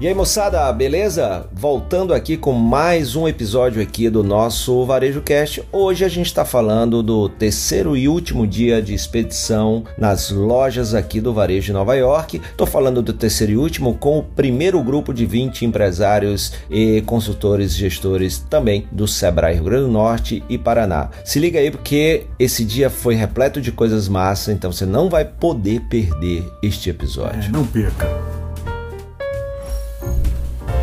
E 0.00 0.06
aí, 0.06 0.14
moçada, 0.14 0.72
beleza? 0.72 1.48
Voltando 1.52 2.14
aqui 2.14 2.36
com 2.36 2.52
mais 2.52 3.16
um 3.16 3.26
episódio 3.26 3.82
aqui 3.82 4.08
do 4.08 4.22
nosso 4.22 4.86
Varejo 4.86 5.20
Cast. 5.20 5.60
Hoje 5.72 6.04
a 6.04 6.08
gente 6.08 6.26
está 6.26 6.44
falando 6.44 7.02
do 7.02 7.28
terceiro 7.28 7.96
e 7.96 8.06
último 8.06 8.46
dia 8.46 8.80
de 8.80 8.94
expedição 8.94 9.82
nas 9.98 10.30
lojas 10.30 10.94
aqui 10.94 11.20
do 11.20 11.34
Varejo 11.34 11.66
de 11.66 11.72
Nova 11.72 11.96
York. 11.96 12.40
Tô 12.56 12.64
falando 12.64 13.02
do 13.02 13.12
terceiro 13.12 13.54
e 13.54 13.56
último 13.56 13.92
com 13.92 14.20
o 14.20 14.22
primeiro 14.22 14.80
grupo 14.84 15.12
de 15.12 15.26
20 15.26 15.64
empresários 15.64 16.52
e 16.70 17.02
consultores 17.02 17.74
gestores 17.74 18.38
também 18.38 18.86
do 18.92 19.08
Sebrae 19.08 19.54
Rio 19.54 19.64
Grande 19.64 19.86
do 19.86 19.90
Norte 19.90 20.44
e 20.48 20.56
Paraná. 20.56 21.10
Se 21.24 21.40
liga 21.40 21.58
aí 21.58 21.72
porque 21.72 22.24
esse 22.38 22.64
dia 22.64 22.88
foi 22.88 23.16
repleto 23.16 23.60
de 23.60 23.72
coisas 23.72 24.08
massas, 24.08 24.54
então 24.54 24.70
você 24.70 24.86
não 24.86 25.10
vai 25.10 25.24
poder 25.24 25.80
perder 25.90 26.48
este 26.62 26.88
episódio. 26.88 27.48
É, 27.48 27.48
não 27.48 27.66
perca. 27.66 28.47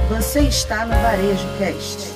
Você 0.09 0.41
está 0.41 0.85
no 0.85 0.93
Varejo 1.01 1.47
Cast. 1.57 2.14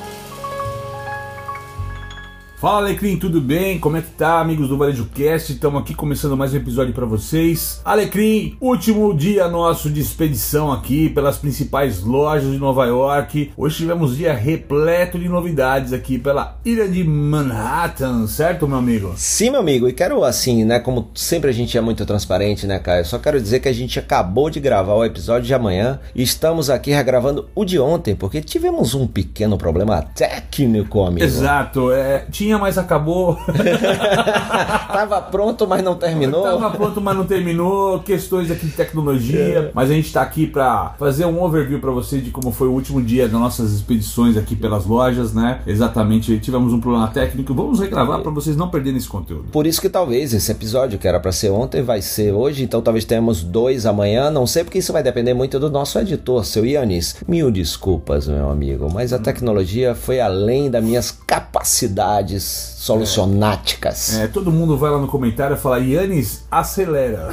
Fala 2.60 2.80
Alecrim, 2.80 3.16
tudo 3.16 3.40
bem? 3.40 3.80
Como 3.80 3.96
é 3.96 4.02
que 4.02 4.10
tá, 4.10 4.42
amigos 4.42 4.68
do 4.68 4.78
Varejo 4.78 5.06
Cast? 5.16 5.54
Estamos 5.54 5.82
aqui 5.82 5.94
começando 5.96 6.36
mais 6.36 6.54
um 6.54 6.58
episódio 6.58 6.94
para 6.94 7.06
vocês. 7.06 7.80
Alecrim, 7.86 8.58
último 8.60 9.16
dia 9.16 9.48
nosso 9.48 9.90
de 9.90 10.02
expedição 10.02 10.70
aqui 10.70 11.08
pelas 11.08 11.38
principais 11.38 12.04
lojas 12.04 12.52
de 12.52 12.58
Nova 12.58 12.86
York. 12.86 13.54
Hoje 13.56 13.78
tivemos 13.78 14.12
um 14.12 14.16
dia 14.16 14.34
repleto 14.34 15.18
de 15.18 15.30
novidades 15.30 15.94
aqui 15.94 16.20
pela 16.20 16.60
ilha 16.66 16.86
de 16.86 17.02
Manhattan, 17.02 18.28
certo, 18.28 18.68
meu 18.68 18.78
amigo? 18.78 19.14
Sim, 19.16 19.52
meu 19.52 19.62
amigo, 19.62 19.88
e 19.88 19.94
quero 19.94 20.22
assim, 20.26 20.66
né, 20.66 20.82
como 20.82 21.12
sempre 21.16 21.52
a 21.52 21.54
gente 21.54 21.78
é 21.78 21.82
muito 21.82 22.06
transparente, 22.06 22.68
né, 22.68 22.78
Caio? 22.78 23.06
Só 23.06 23.18
quero 23.20 23.40
dizer 23.40 23.62
que 23.62 23.70
a 23.70 23.74
gente 23.74 23.98
acabou 24.00 24.50
de 24.50 24.60
gravar 24.60 24.96
o 24.96 25.06
episódio 25.06 25.48
de 25.48 25.54
amanhã 25.54 25.98
e 26.14 26.22
estamos 26.22 26.70
aqui 26.70 26.92
regravando 26.92 27.48
o 27.56 27.64
de 27.64 27.80
ontem, 27.80 28.16
porque 28.16 28.42
tivemos 28.42 28.94
um 28.94 29.08
pequeno 29.08 29.58
problema 29.58 30.02
técnico, 30.02 31.06
amigo. 31.06 31.24
Exato, 31.24 31.94
é, 31.94 32.26
tinha 32.30 32.49
tinha, 32.50 32.58
mas 32.58 32.78
acabou. 32.78 33.38
Tava 34.92 35.22
pronto, 35.22 35.68
mas 35.68 35.84
não 35.84 35.96
terminou. 35.96 36.44
Tava 36.44 36.72
pronto, 36.72 37.00
mas 37.00 37.16
não 37.16 37.26
terminou. 37.26 38.00
Questões 38.00 38.50
aqui 38.50 38.66
de 38.66 38.72
tecnologia. 38.72 39.40
É. 39.40 39.72
Mas 39.74 39.92
a 39.92 39.94
gente 39.94 40.12
tá 40.12 40.22
aqui 40.22 40.48
para 40.48 40.96
fazer 40.98 41.26
um 41.26 41.42
overview 41.42 41.80
para 41.80 41.92
você 41.92 42.20
de 42.20 42.32
como 42.32 42.52
foi 42.52 42.68
o 42.68 42.72
último 42.72 43.02
dia 43.02 43.28
das 43.28 43.40
nossas 43.40 43.72
expedições 43.72 44.36
aqui 44.36 44.56
pelas 44.56 44.86
lojas, 44.86 45.34
né? 45.34 45.62
Exatamente. 45.68 46.40
Tivemos 46.40 46.74
um 46.74 46.80
problema 46.80 47.08
técnico. 47.10 47.54
Vamos 47.54 47.80
regravar 47.80 48.22
para 48.22 48.32
vocês 48.32 48.58
não 48.58 48.70
perderem 48.70 48.98
esse 48.98 49.08
conteúdo. 49.08 49.46
Por 49.52 49.68
isso 49.68 49.80
que 49.80 49.90
talvez 49.90 50.34
esse 50.34 50.52
episódio 50.52 50.98
que 50.98 51.08
era 51.08 51.20
para 51.20 51.32
ser 51.32 51.52
ontem 51.52 51.84
vai 51.84 52.02
ser 52.02 52.34
hoje. 52.34 52.64
Então 52.64 52.82
talvez 52.82 53.06
tenhamos 53.06 53.44
dois 53.44 53.86
amanhã. 53.86 54.32
Não 54.32 54.48
sei 54.48 54.64
porque 54.64 54.80
isso 54.80 54.94
vai 54.94 55.04
depender 55.04 55.34
muito 55.34 55.60
do 55.60 55.70
nosso 55.70 56.00
editor, 56.00 56.44
seu 56.46 56.66
Ianis. 56.66 57.18
Mil 57.28 57.52
desculpas, 57.52 58.28
meu 58.28 58.50
amigo. 58.50 58.90
Mas 58.92 59.14
a 59.14 59.20
tecnologia 59.20 59.94
foi 59.94 60.20
além 60.20 60.70
das 60.72 60.84
minhas 60.84 61.12
capacidades 61.12 62.39
solucionáticas. 62.44 64.18
É, 64.18 64.28
todo 64.28 64.52
mundo 64.52 64.78
vai 64.78 64.90
lá 64.90 64.98
no 64.98 65.08
comentário 65.08 65.56
e 65.56 65.60
fala: 65.60 65.80
Yannis, 65.80 66.46
acelera. 66.50 67.28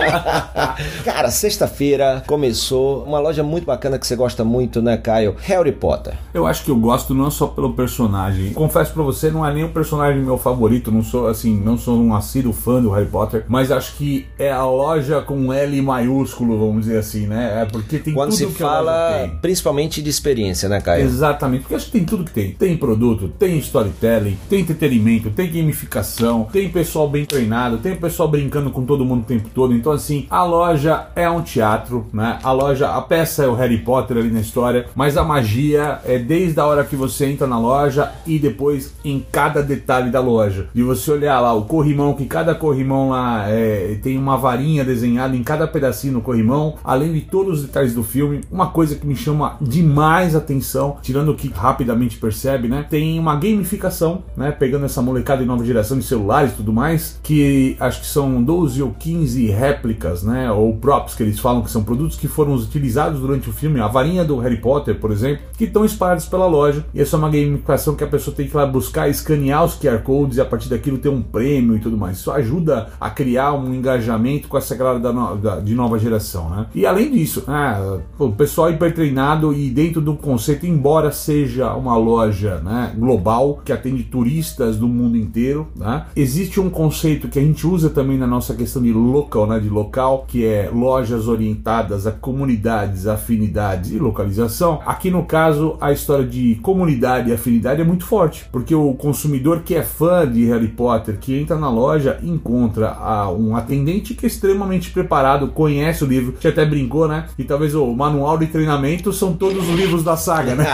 Cara, 1.04 1.30
sexta-feira 1.30 2.22
começou 2.26 3.04
uma 3.04 3.18
loja 3.20 3.42
muito 3.42 3.64
bacana 3.64 3.98
que 3.98 4.06
você 4.06 4.16
gosta 4.16 4.44
muito, 4.44 4.82
né, 4.82 4.96
Caio? 4.96 5.36
Harry 5.40 5.72
Potter. 5.72 6.14
Eu 6.34 6.46
acho 6.46 6.64
que 6.64 6.70
eu 6.70 6.76
gosto 6.76 7.14
não 7.14 7.30
só 7.30 7.46
pelo 7.46 7.74
personagem. 7.74 8.52
Confesso 8.52 8.92
pra 8.92 9.02
você, 9.02 9.30
não 9.30 9.46
é 9.46 9.54
nem 9.54 9.64
o 9.64 9.70
personagem 9.70 10.20
meu 10.20 10.36
favorito. 10.36 10.90
Não 10.90 11.02
sou 11.02 11.28
assim, 11.28 11.58
não 11.58 11.78
sou 11.78 12.00
um 12.00 12.14
assíduo 12.14 12.52
fã 12.52 12.82
do 12.82 12.90
Harry 12.90 13.06
Potter, 13.06 13.44
mas 13.48 13.70
acho 13.70 13.96
que 13.96 14.26
é 14.38 14.50
a 14.50 14.64
loja 14.64 15.22
com 15.22 15.52
L 15.52 15.82
maiúsculo, 15.82 16.58
vamos 16.58 16.86
dizer 16.86 16.98
assim, 16.98 17.26
né? 17.26 17.62
É 17.62 17.64
porque 17.64 17.98
tem 17.98 18.12
Quando 18.12 18.30
tudo 18.30 18.38
se 18.38 18.46
que 18.46 18.62
fala, 18.62 19.30
principalmente 19.40 20.02
de 20.02 20.10
experiência, 20.10 20.68
né, 20.68 20.80
Caio? 20.80 21.04
Exatamente, 21.04 21.62
porque 21.62 21.74
acho 21.76 21.86
que 21.86 21.92
tem 21.92 22.04
tudo 22.04 22.24
que 22.24 22.32
tem. 22.32 22.52
Tem 22.52 22.76
produto, 22.76 23.28
tem 23.28 23.58
storytelling, 23.58 23.99
tem 24.48 24.60
entretenimento, 24.60 25.30
tem 25.30 25.50
gamificação, 25.50 26.48
tem 26.52 26.68
pessoal 26.68 27.08
bem 27.08 27.24
treinado, 27.24 27.78
tem 27.78 27.94
pessoal 27.96 28.28
brincando 28.28 28.70
com 28.70 28.84
todo 28.84 29.04
mundo 29.04 29.20
o 29.22 29.26
tempo 29.26 29.48
todo. 29.54 29.74
Então, 29.74 29.92
assim, 29.92 30.26
a 30.30 30.42
loja 30.42 31.08
é 31.14 31.28
um 31.28 31.42
teatro, 31.42 32.06
né? 32.12 32.38
A 32.42 32.52
loja, 32.52 32.94
a 32.94 33.02
peça 33.02 33.44
é 33.44 33.48
o 33.48 33.54
Harry 33.54 33.78
Potter 33.78 34.16
ali 34.16 34.30
na 34.30 34.40
história, 34.40 34.86
mas 34.94 35.16
a 35.16 35.22
magia 35.24 35.98
é 36.04 36.18
desde 36.18 36.58
a 36.58 36.66
hora 36.66 36.84
que 36.84 36.96
você 36.96 37.26
entra 37.26 37.46
na 37.46 37.58
loja 37.58 38.10
e 38.26 38.38
depois 38.38 38.94
em 39.04 39.24
cada 39.30 39.62
detalhe 39.62 40.10
da 40.10 40.20
loja. 40.20 40.68
E 40.74 40.82
você 40.82 41.10
olhar 41.10 41.40
lá 41.40 41.52
o 41.52 41.64
corrimão, 41.64 42.14
que 42.14 42.26
cada 42.26 42.54
corrimão 42.54 43.10
lá 43.10 43.48
é, 43.48 43.98
tem 44.02 44.16
uma 44.16 44.36
varinha 44.36 44.84
desenhada 44.84 45.36
em 45.36 45.42
cada 45.42 45.66
pedacinho 45.66 46.14
no 46.14 46.20
corrimão, 46.22 46.76
além 46.82 47.12
de 47.12 47.20
todos 47.20 47.60
os 47.60 47.66
detalhes 47.66 47.94
do 47.94 48.02
filme. 48.02 48.40
Uma 48.50 48.68
coisa 48.68 48.96
que 48.96 49.06
me 49.06 49.16
chama 49.16 49.56
demais 49.60 50.34
atenção, 50.34 50.96
tirando 51.02 51.32
o 51.32 51.34
que 51.34 51.48
rapidamente 51.48 52.16
percebe, 52.16 52.68
né? 52.68 52.86
Tem 52.88 53.18
uma 53.18 53.36
gamificação, 53.36 53.89
né? 54.36 54.50
Pegando 54.52 54.84
essa 54.84 55.02
molecada 55.02 55.42
de 55.42 55.48
nova 55.48 55.64
geração 55.64 55.98
de 55.98 56.04
celulares 56.04 56.52
e 56.52 56.56
tudo 56.56 56.72
mais, 56.72 57.18
que 57.22 57.76
acho 57.80 58.00
que 58.00 58.06
são 58.06 58.42
12 58.42 58.82
ou 58.82 58.92
15 58.92 59.46
réplicas, 59.48 60.22
né? 60.22 60.50
Ou 60.50 60.76
props 60.76 61.14
que 61.14 61.22
eles 61.22 61.38
falam 61.38 61.62
que 61.62 61.70
são 61.70 61.82
produtos 61.82 62.16
que 62.16 62.28
foram 62.28 62.54
utilizados 62.54 63.20
durante 63.20 63.48
o 63.48 63.52
filme, 63.52 63.80
a 63.80 63.88
varinha 63.88 64.24
do 64.24 64.38
Harry 64.38 64.58
Potter, 64.58 64.98
por 64.98 65.10
exemplo, 65.10 65.42
que 65.56 65.64
estão 65.64 65.84
espalhados 65.84 66.26
pela 66.26 66.46
loja. 66.46 66.84
E 66.94 67.00
essa 67.00 67.16
é 67.16 67.18
uma 67.18 67.30
gamificação 67.30 67.94
que 67.94 68.04
a 68.04 68.06
pessoa 68.06 68.34
tem 68.34 68.46
que 68.46 68.54
ir 68.54 68.56
lá 68.56 68.66
buscar, 68.66 69.08
escanear 69.08 69.64
os 69.64 69.74
QR 69.74 69.98
Codes 70.02 70.38
e 70.38 70.40
a 70.40 70.44
partir 70.44 70.68
daquilo 70.68 70.98
ter 70.98 71.08
um 71.08 71.22
prêmio 71.22 71.76
e 71.76 71.80
tudo 71.80 71.96
mais. 71.96 72.18
Isso 72.18 72.30
ajuda 72.30 72.88
a 73.00 73.10
criar 73.10 73.52
um 73.52 73.74
engajamento 73.74 74.48
com 74.48 74.56
essa 74.56 74.74
galera 74.74 74.98
da, 74.98 75.12
no, 75.12 75.36
da 75.36 75.60
de 75.60 75.74
nova 75.74 75.98
geração, 75.98 76.50
né? 76.50 76.66
E 76.74 76.86
além 76.86 77.10
disso, 77.10 77.44
né, 77.46 78.00
o 78.18 78.30
pessoal 78.32 78.70
hiper 78.70 78.94
treinado 78.94 79.52
e 79.52 79.70
dentro 79.70 80.00
do 80.00 80.14
conceito, 80.14 80.66
embora 80.66 81.12
seja 81.12 81.74
uma 81.74 81.96
loja 81.96 82.60
né, 82.60 82.92
global 82.96 83.60
que 83.64 83.72
atende 83.80 84.04
turistas 84.04 84.76
do 84.76 84.86
mundo 84.86 85.16
inteiro. 85.16 85.68
Né? 85.74 86.06
Existe 86.14 86.60
um 86.60 86.70
conceito 86.70 87.28
que 87.28 87.38
a 87.38 87.42
gente 87.42 87.66
usa 87.66 87.90
também 87.90 88.18
na 88.18 88.26
nossa 88.26 88.54
questão 88.54 88.82
de 88.82 88.92
local, 88.92 89.46
né, 89.46 89.58
de 89.58 89.68
local, 89.68 90.24
que 90.28 90.44
é 90.44 90.70
lojas 90.72 91.26
orientadas 91.26 92.06
a 92.06 92.12
comunidades, 92.12 93.06
afinidades 93.06 93.90
e 93.90 93.98
localização. 93.98 94.80
Aqui 94.86 95.10
no 95.10 95.24
caso, 95.24 95.76
a 95.80 95.92
história 95.92 96.24
de 96.24 96.56
comunidade 96.56 97.30
e 97.30 97.32
afinidade 97.32 97.80
é 97.80 97.84
muito 97.84 98.04
forte, 98.04 98.46
porque 98.52 98.74
o 98.74 98.92
consumidor 98.94 99.62
que 99.62 99.74
é 99.74 99.82
fã 99.82 100.30
de 100.30 100.44
Harry 100.46 100.68
Potter, 100.68 101.18
que 101.18 101.38
entra 101.38 101.56
na 101.56 101.70
loja, 101.70 102.18
encontra 102.22 102.96
um 103.36 103.56
atendente 103.56 104.14
que 104.14 104.26
é 104.26 104.28
extremamente 104.28 104.90
preparado, 104.90 105.48
conhece 105.48 106.04
o 106.04 106.06
livro, 106.06 106.32
que 106.32 106.48
até 106.48 106.64
brincou, 106.64 107.08
né? 107.08 107.26
E 107.38 107.44
talvez 107.44 107.74
o 107.74 107.92
manual 107.94 108.38
de 108.38 108.46
treinamento 108.46 109.12
são 109.12 109.32
todos 109.32 109.68
os 109.68 109.74
livros 109.74 110.02
da 110.02 110.16
saga, 110.16 110.54
né? 110.54 110.64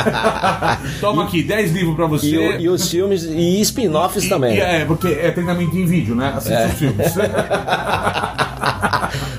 Toma 1.01 1.25
aqui, 1.25 1.43
10 1.43 1.73
livros 1.73 1.95
para 1.95 2.07
você. 2.07 2.57
E, 2.59 2.63
e, 2.63 2.69
os 2.69 2.89
filmes 2.97 3.25
e 3.25 3.61
spin-offs 3.61 4.29
também. 4.29 4.57
E, 4.57 4.61
é, 4.61 4.85
porque 4.85 5.09
é 5.09 5.31
treinamento 5.31 5.77
em 5.77 5.85
vídeo, 5.85 6.15
né? 6.15 6.33
Assiste 6.35 6.55
é. 6.55 6.67
os 6.67 6.73
filmes. 6.73 7.15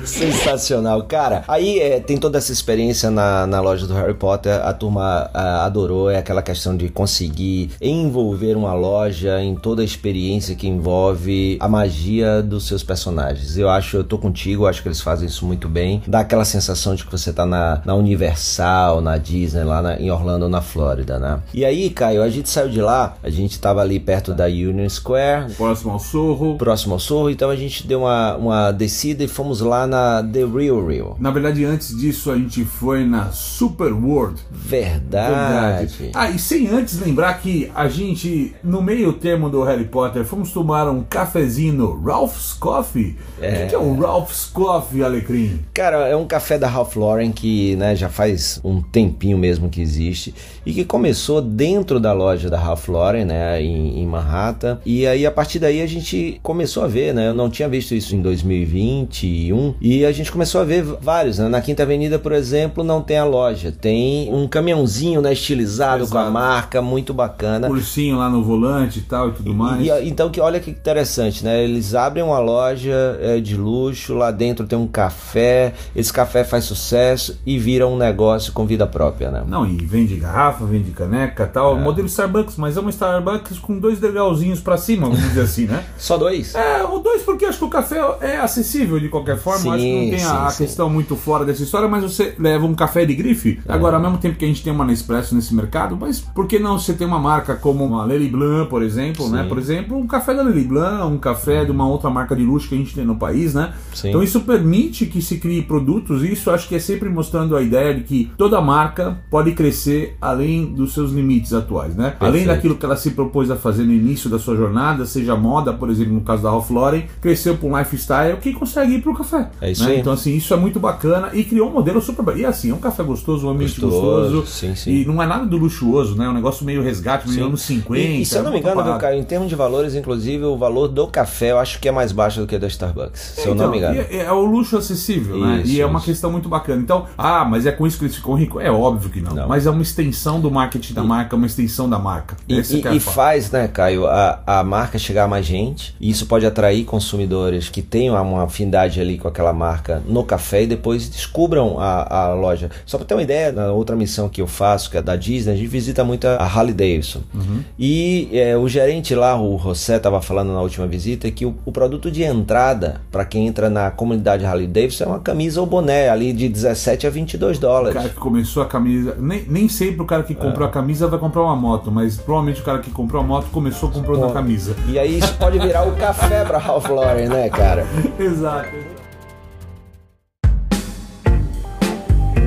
Sensacional, 0.08 1.04
cara. 1.04 1.44
Aí 1.48 1.80
é, 1.80 2.00
tem 2.00 2.18
toda 2.18 2.38
essa 2.38 2.52
experiência 2.52 3.12
na, 3.12 3.46
na 3.46 3.60
loja 3.60 3.86
do 3.86 3.94
Harry 3.94 4.14
Potter, 4.14 4.54
a 4.54 4.74
turma 4.74 5.30
a, 5.34 5.66
adorou, 5.66 6.10
é 6.10 6.18
aquela 6.18 6.42
questão 6.42 6.76
de 6.76 6.90
conseguir 6.90 7.72
envolver 7.82 8.56
uma 8.56 8.74
loja 8.74 9.42
em 9.42 9.56
toda 9.56 9.82
a 9.82 9.86
experiência 9.86 10.56
que 10.56 10.68
envolve 10.68 11.58
a 11.60 11.68
magia 11.68 12.42
dos 12.42 12.68
seus 12.68 12.84
personagens. 12.84 13.58
Eu 13.58 13.70
acho, 13.70 13.98
eu 13.98 14.04
tô 14.04 14.18
contigo, 14.18 14.66
acho 14.66 14.82
que 14.82 14.88
eles 14.88 15.02
fazem 15.02 15.28
isso 15.28 15.46
muito 15.46 15.68
bem. 15.68 16.02
Dá 16.08 16.22
aquela 16.22 16.46
sensação 16.46 16.96
de 16.96 17.06
que 17.06 17.12
você 17.12 17.34
tá 17.34 17.46
na, 17.46 17.82
na 17.84 17.94
Universal, 17.94 19.02
na 19.02 19.18
Disney, 19.18 19.64
lá 19.64 19.82
na, 19.82 20.00
em 20.00 20.10
Orlando, 20.10 20.48
na 20.48 20.62
Flórida, 20.62 21.20
né? 21.20 21.40
E 21.54 21.66
aí, 21.66 21.90
Caio, 21.90 22.24
a 22.24 22.30
gente 22.30 22.50
saiu 22.50 22.70
de 22.70 22.82
lá, 22.82 23.16
a 23.22 23.30
gente 23.30 23.60
tava 23.60 23.82
ali 23.82 24.00
perto 24.00 24.34
da 24.34 24.46
Union 24.46 24.88
Square. 24.90 25.54
Próximo 25.54 25.92
ao 25.92 26.00
Sorro. 26.00 26.58
Próximo 26.58 26.94
ao 26.94 27.00
Sorro, 27.00 27.30
então 27.30 27.50
a 27.50 27.56
gente 27.56 27.86
deu 27.86 28.02
uma, 28.02 28.36
uma 28.36 28.72
descida 28.72 29.24
e 29.24 29.28
fomos 29.28 29.62
lá 29.62 29.86
na 29.86 29.97
na 29.98 30.24
The 30.24 30.46
Real 30.46 30.86
Real. 30.86 31.18
Na 31.20 31.32
verdade, 31.32 31.66
antes 31.66 31.98
disso, 31.98 32.32
a 32.32 32.36
gente 32.36 32.64
foi 32.64 33.04
na 33.04 33.32
Super 33.32 33.92
World. 33.92 34.40
Verdade. 34.52 35.88
Verdade. 35.88 36.12
Ah, 36.14 36.30
e 36.30 36.38
sem 36.38 36.68
antes 36.68 37.00
lembrar 37.00 37.34
que 37.42 37.72
a 37.74 37.88
gente, 37.88 38.54
no 38.64 38.82
meio 38.82 39.14
termo 39.14 39.50
do 39.50 39.64
Harry 39.64 39.86
Potter, 39.86 40.24
fomos 40.24 40.52
tomar 40.52 40.88
um 40.90 41.04
cafezinho 41.04 41.74
no 41.74 42.02
Ralph's 42.02 42.54
Coffee. 42.54 43.18
É. 43.42 43.66
O 43.66 43.70
que 43.70 43.76
é 43.76 43.78
o 43.78 44.00
Ralph's 44.00 44.46
Coffee, 44.46 45.04
Alecrim? 45.04 45.60
Cara, 45.74 46.08
é 46.08 46.16
um 46.16 46.26
café 46.26 46.58
da 46.58 46.68
Ralph 46.68 46.96
Lauren 46.96 47.32
que 47.32 47.76
né, 47.76 47.96
já 47.96 48.10
faz 48.10 48.60
um 48.64 48.82
tempinho 48.82 49.38
mesmo 49.38 49.70
que 49.70 49.82
existe 49.82 50.34
e 50.66 50.74
que 50.74 50.86
começou 50.86 51.42
dentro 51.42 52.00
da 52.00 52.14
loja 52.14 52.50
da 52.50 52.60
Ralph 52.60 52.88
Lauren, 52.88 53.26
né, 53.26 53.62
em, 53.62 54.00
em 54.00 54.06
Manhattan. 54.06 54.80
E 54.86 55.08
aí, 55.08 55.26
a 55.26 55.32
partir 55.32 55.60
daí, 55.60 55.82
a 55.82 55.88
gente 55.88 56.40
começou 56.44 56.84
a 56.84 56.88
ver, 56.88 57.14
né? 57.14 57.30
Eu 57.30 57.34
não 57.34 57.50
tinha 57.50 57.68
visto 57.68 57.96
isso 57.96 58.16
em 58.16 58.22
2021 58.22 59.76
E 59.90 60.06
a 60.06 60.12
gente 60.12 60.30
começou 60.34 60.60
a 60.60 60.66
ver 60.66 60.84
vários, 60.84 61.38
né? 61.38 61.48
Na 61.48 61.62
Quinta 61.62 61.84
Avenida, 61.84 62.20
por 62.20 62.34
exemplo, 62.34 62.84
não 62.84 63.02
tem 63.02 63.18
a 63.18 63.24
loja, 63.24 63.72
tem 63.72 64.30
um 64.34 64.46
caminhãozinho, 64.46 65.22
né, 65.22 65.32
estilizado 65.32 66.04
Exato. 66.04 66.12
com 66.12 66.18
a 66.28 66.30
marca, 66.30 66.82
muito 66.82 67.14
bacana. 67.14 67.70
Ursinho 67.70 68.18
lá 68.18 68.30
no 68.30 68.44
volante 68.44 69.00
e 69.00 69.04
tal 69.04 69.30
e 69.30 69.32
tudo 69.32 69.54
mais. 69.54 69.80
E, 69.82 69.90
e- 69.90 70.10
então 70.10 70.30
que 70.30 70.42
olha 70.42 70.60
que 70.60 70.70
interessante, 70.72 71.42
né? 71.42 71.64
Eles 71.64 71.96
abrem 71.96 72.22
uma 72.22 72.38
loja 72.38 73.18
é, 73.22 73.40
de 73.40 73.56
luxo, 73.56 74.14
lá 74.14 74.30
dentro 74.30 74.68
tem 74.68 74.78
um 74.78 74.88
café, 74.88 75.74
esse 75.96 76.12
café 76.12 76.44
faz 76.44 76.66
sucesso 76.66 77.40
e 77.46 77.58
vira 77.58 77.88
um 77.88 77.96
negócio 77.96 78.52
com 78.52 78.66
vida 78.66 78.86
própria, 78.86 79.32
né? 79.32 79.46
Não, 79.48 79.66
e 79.66 79.78
vende 79.78 80.18
garrafa, 80.18 80.66
vende 80.66 80.92
caneca 80.92 81.46
e 81.46 81.48
tal. 81.48 81.78
Modelo 81.80 82.08
Starbucks, 82.10 82.58
mas 82.58 82.76
é 82.76 82.82
uma 82.82 82.90
Starbucks 82.90 83.58
com 83.60 83.80
dois 83.80 84.02
degrauzinhos 84.02 84.60
pra 84.60 84.76
cima, 84.76 85.08
vamos 85.08 85.24
dizer 85.24 85.44
assim, 85.44 85.66
né? 85.66 85.86
Só 85.98 86.18
dois? 86.18 86.56
É, 86.56 86.84
o 86.84 87.00
dois 87.00 87.22
porque 87.24 87.46
acho 87.46 87.60
que 87.60 87.64
o 87.64 87.70
café 87.70 88.02
é 88.20 88.36
acessível 88.36 89.00
de 89.00 89.08
qualquer 89.08 89.38
forma. 89.38 89.77
Sim, 89.77 89.77
acho 89.78 89.86
que 89.86 90.02
não 90.02 90.10
tem 90.10 90.16
a, 90.16 90.30
sim, 90.30 90.36
a 90.36 90.50
sim. 90.50 90.64
questão 90.66 90.90
muito 90.90 91.16
fora 91.16 91.46
dessa 91.46 91.64
história, 91.64 91.88
mas 91.88 92.04
você 92.04 92.36
leva 92.38 92.66
um 92.66 92.76
café 92.76 93.06
de 93.06 93.16
grife. 93.16 93.60
Agora, 93.68 93.98
ao 93.98 94.02
mesmo 94.02 94.18
tempo 94.18 94.38
que 94.38 94.46
a 94.46 94.48
gente 94.48 94.64
tem 94.64 94.74
uma 94.74 94.86
Nespresso 94.86 95.36
nesse 95.36 95.54
mercado, 95.54 95.98
mas 96.00 96.20
por 96.20 96.48
que 96.48 96.60
não 96.60 96.80
você 96.80 96.94
ter 96.94 97.06
uma 97.06 97.20
marca 97.20 97.56
como 97.56 97.86
uma 97.86 98.06
Lely 98.06 98.30
Blanc, 98.30 98.70
por 98.70 98.82
exemplo, 98.82 99.30
né? 99.30 99.44
Por 99.44 99.58
exemplo, 99.58 99.98
um 99.98 100.08
café 100.08 100.34
da 100.34 100.42
Lely 100.42 100.64
Blanc, 100.64 101.14
um 101.14 101.18
café 101.18 101.66
de 101.66 101.72
uma 101.72 101.88
outra 101.88 102.10
marca 102.10 102.36
de 102.36 102.44
luxo 102.44 102.70
que 102.70 102.76
a 102.76 102.78
gente 102.78 102.96
tem 102.96 103.06
no 103.06 103.18
país, 103.18 103.54
né? 103.54 103.74
Sim. 103.94 104.10
Então 104.10 104.24
isso 104.24 104.42
permite 104.42 105.06
que 105.06 105.22
se 105.22 105.38
crie 105.38 105.62
produtos, 105.62 106.24
e 106.24 106.32
isso 106.32 106.50
acho 106.50 106.68
que 106.68 106.76
é 106.76 106.80
sempre 106.80 107.10
mostrando 107.10 107.56
a 107.56 107.62
ideia 107.62 107.94
de 107.94 108.02
que 108.02 108.32
toda 108.38 108.62
marca 108.62 109.20
pode 109.30 109.52
crescer 109.52 110.16
além 110.22 110.66
dos 110.66 110.94
seus 110.94 111.12
limites 111.12 111.54
atuais, 111.54 111.96
né? 111.96 112.16
Além 112.20 112.32
Perfeito. 112.32 112.48
daquilo 112.48 112.76
que 112.76 112.86
ela 112.86 112.96
se 112.96 113.12
propôs 113.12 113.52
a 113.52 113.56
fazer 113.56 113.84
no 113.84 113.94
início 113.94 114.30
da 114.30 114.40
sua 114.40 114.56
jornada, 114.56 115.06
seja 115.06 115.36
moda, 115.36 115.74
por 115.74 115.90
exemplo, 115.90 116.14
no 116.14 116.22
caso 116.22 116.44
da 116.44 116.50
Ralph 116.50 116.70
Lauren, 116.70 117.04
cresceu 117.22 117.58
para 117.58 117.68
um 117.68 117.78
lifestyle 117.78 118.38
que 118.38 118.54
consegue 118.54 118.96
ir 118.96 119.02
para 119.02 119.12
o 119.12 119.16
café. 119.16 119.50
É 119.62 119.67
isso 119.72 119.84
né? 119.86 119.92
aí. 119.92 120.00
Então, 120.00 120.14
assim, 120.14 120.36
isso 120.36 120.54
é 120.54 120.58
muito 120.58 120.80
bacana 120.80 121.30
e 121.34 121.44
criou 121.44 121.70
um 121.70 121.74
modelo 121.74 122.02
super 122.02 122.24
bacana. 122.24 122.44
E 122.44 122.46
assim, 122.46 122.72
é 122.72 122.74
um 122.74 122.80
café 122.80 123.04
gostoso, 123.04 123.48
um 123.48 123.52
ambiente 123.52 123.80
Gostoso, 123.80 124.36
gostoso. 124.38 124.48
sim, 124.48 124.76
sim. 124.76 124.92
E 124.92 125.06
não 125.06 125.22
é 125.22 125.26
nada 125.28 125.46
do 125.46 125.58
luxuoso, 125.58 126.16
né? 126.16 126.26
É 126.26 126.30
um 126.30 126.34
negócio 126.34 126.66
meio 126.66 126.82
resgate, 126.82 127.28
meio 127.28 127.40
Sim. 127.42 127.46
anos 127.48 127.62
50. 127.62 128.00
E, 128.02 128.22
e 128.22 128.26
se 128.26 128.38
eu 128.38 128.44
não 128.44 128.52
me 128.52 128.58
é 128.58 128.60
engano, 128.60 128.84
viu. 128.84 128.96
Caio, 128.98 129.20
em 129.20 129.24
termos 129.24 129.50
de 129.50 129.56
valores, 129.56 129.96
inclusive, 129.96 130.44
o 130.46 130.58
valor 130.58 130.88
do 130.88 131.08
café 131.08 131.52
eu 131.52 131.60
acho 131.60 131.80
que 131.80 131.88
é 131.88 131.92
mais 131.92 132.12
baixo 132.12 132.40
do 132.40 132.48
que 132.48 132.58
da 132.58 132.68
Starbucks. 132.68 133.20
Se 133.36 133.42
eu 133.42 133.56
não 133.56 133.56
Então, 133.56 133.72
me 133.72 133.78
engano. 133.78 133.96
e 133.96 134.16
É, 134.18 134.26
é 134.26 134.32
o 134.32 134.46
luxo 134.46 134.78
acessível, 134.78 135.38
né? 135.40 135.62
Isso, 135.64 135.74
E 135.74 135.82
é 135.82 135.86
uma 135.86 136.02
questão 136.02 136.32
muito 136.32 136.48
bacana. 136.50 136.82
Então, 136.82 137.06
ah, 137.18 137.46
mas 137.46 137.66
é 137.66 137.72
com 137.72 137.86
isso 137.86 137.98
que 137.98 138.06
eles 138.06 138.16
ficam 138.16 138.34
ricos? 138.34 138.62
É 138.64 138.72
óbvio 138.72 139.10
que 139.10 139.22
não. 139.22 139.34
Não. 139.34 139.48
Mas 139.48 139.66
é 139.66 139.70
uma 139.70 139.82
extensão 139.82 140.40
do 140.40 140.50
marketing 140.50 140.94
da 140.94 141.04
marca, 141.04 141.36
uma 141.36 141.46
extensão 141.46 141.90
da 141.90 142.00
marca. 142.00 142.36
E, 142.48 142.56
e- 142.56 142.88
é 142.88 142.96
e 142.96 143.00
faz, 143.00 143.52
né, 143.52 143.68
Caio, 143.68 144.06
a, 144.08 144.40
a 144.46 144.64
marca 144.64 144.98
chegar 144.98 145.26
a 145.26 145.28
mais 145.28 145.46
gente. 145.46 145.96
E 146.00 146.10
isso 146.10 146.26
pode 146.26 146.46
atrair 146.46 146.84
consumidores 146.86 147.70
que 147.70 147.82
tenham 147.82 148.16
uma 148.22 148.44
afinidade 148.44 149.00
ali 149.00 149.18
com 149.18 149.28
aquela 149.28 149.54
marca 149.58 150.02
no 150.08 150.24
café 150.24 150.64
e 150.64 150.68
depois 150.68 151.10
descubram 151.10 151.80
a, 151.80 152.26
a 152.26 152.34
loja. 152.34 152.70
Só 152.86 152.98
para 152.98 153.06
ter 153.08 153.16
uma 153.16 153.24
ideia, 153.24 153.52
na 153.52 153.72
outra 153.72 153.96
missão 153.96 154.30
que 154.30 154.42
eu 154.42 154.48
faço, 154.48 154.90
que 154.90 154.98
é 154.98 155.02
da 155.02 155.16
Disney, 155.16 155.54
a 155.54 155.56
gente 155.56 155.68
visita 155.68 156.04
muito 156.04 156.28
a 156.28 156.44
Harley 156.44 156.74
Davidson. 156.74 157.22
Uhum. 157.34 157.64
E 157.78 158.30
é, 158.32 158.56
o 158.56 158.68
gerente 158.68 159.16
lá, 159.16 159.40
o 159.40 159.58
José, 159.58 159.98
estava 159.98 160.22
falando 160.22 160.54
na 160.54 160.62
última 160.62 160.88
visita 160.88 161.30
que 161.32 161.46
o, 161.46 161.56
o 161.66 161.72
produto 161.72 162.10
de 162.12 162.24
entrada 162.24 163.02
para 163.12 163.26
quem 163.26 163.48
entra 163.48 163.70
na 163.70 163.92
comunidade 163.92 164.46
Harley 164.46 164.68
Davidson 164.68 165.04
é 165.04 165.08
uma 165.08 165.20
camisa 165.20 165.60
ou 165.60 165.68
boné 165.68 166.10
ali 166.10 166.32
de 166.32 166.48
17 166.48 167.08
a 167.08 167.10
22 167.10 167.58
O 167.58 167.62
dólares. 167.62 167.94
cara 167.98 168.10
que 168.10 168.16
começou 168.16 168.64
a 168.64 168.66
camisa. 168.66 169.16
Nem, 169.20 169.44
nem 169.48 169.68
sempre 169.68 170.02
o 170.02 170.06
cara 170.06 170.24
que 170.24 170.36
comprou 170.36 170.68
a 170.68 170.72
camisa 170.72 171.08
vai 171.08 171.20
comprar 171.20 171.44
uma 171.44 171.56
moto, 171.56 171.92
mas 171.92 172.18
provavelmente 172.18 172.62
o 172.62 172.64
cara 172.64 172.80
que 172.80 172.92
comprou 172.92 173.22
a 173.22 173.26
moto 173.26 173.48
começou 173.52 173.90
comprando 173.90 174.26
a 174.26 174.32
camisa. 174.32 174.76
E 174.88 175.00
aí 175.00 175.20
isso 175.20 175.34
pode 175.36 175.58
virar 175.60 175.88
o 175.88 175.96
café 175.96 176.44
para 176.44 176.58
Ralph 176.58 176.90
Lauren, 176.90 177.30
né, 177.30 177.50
cara? 177.50 177.86
Exato. 178.20 178.97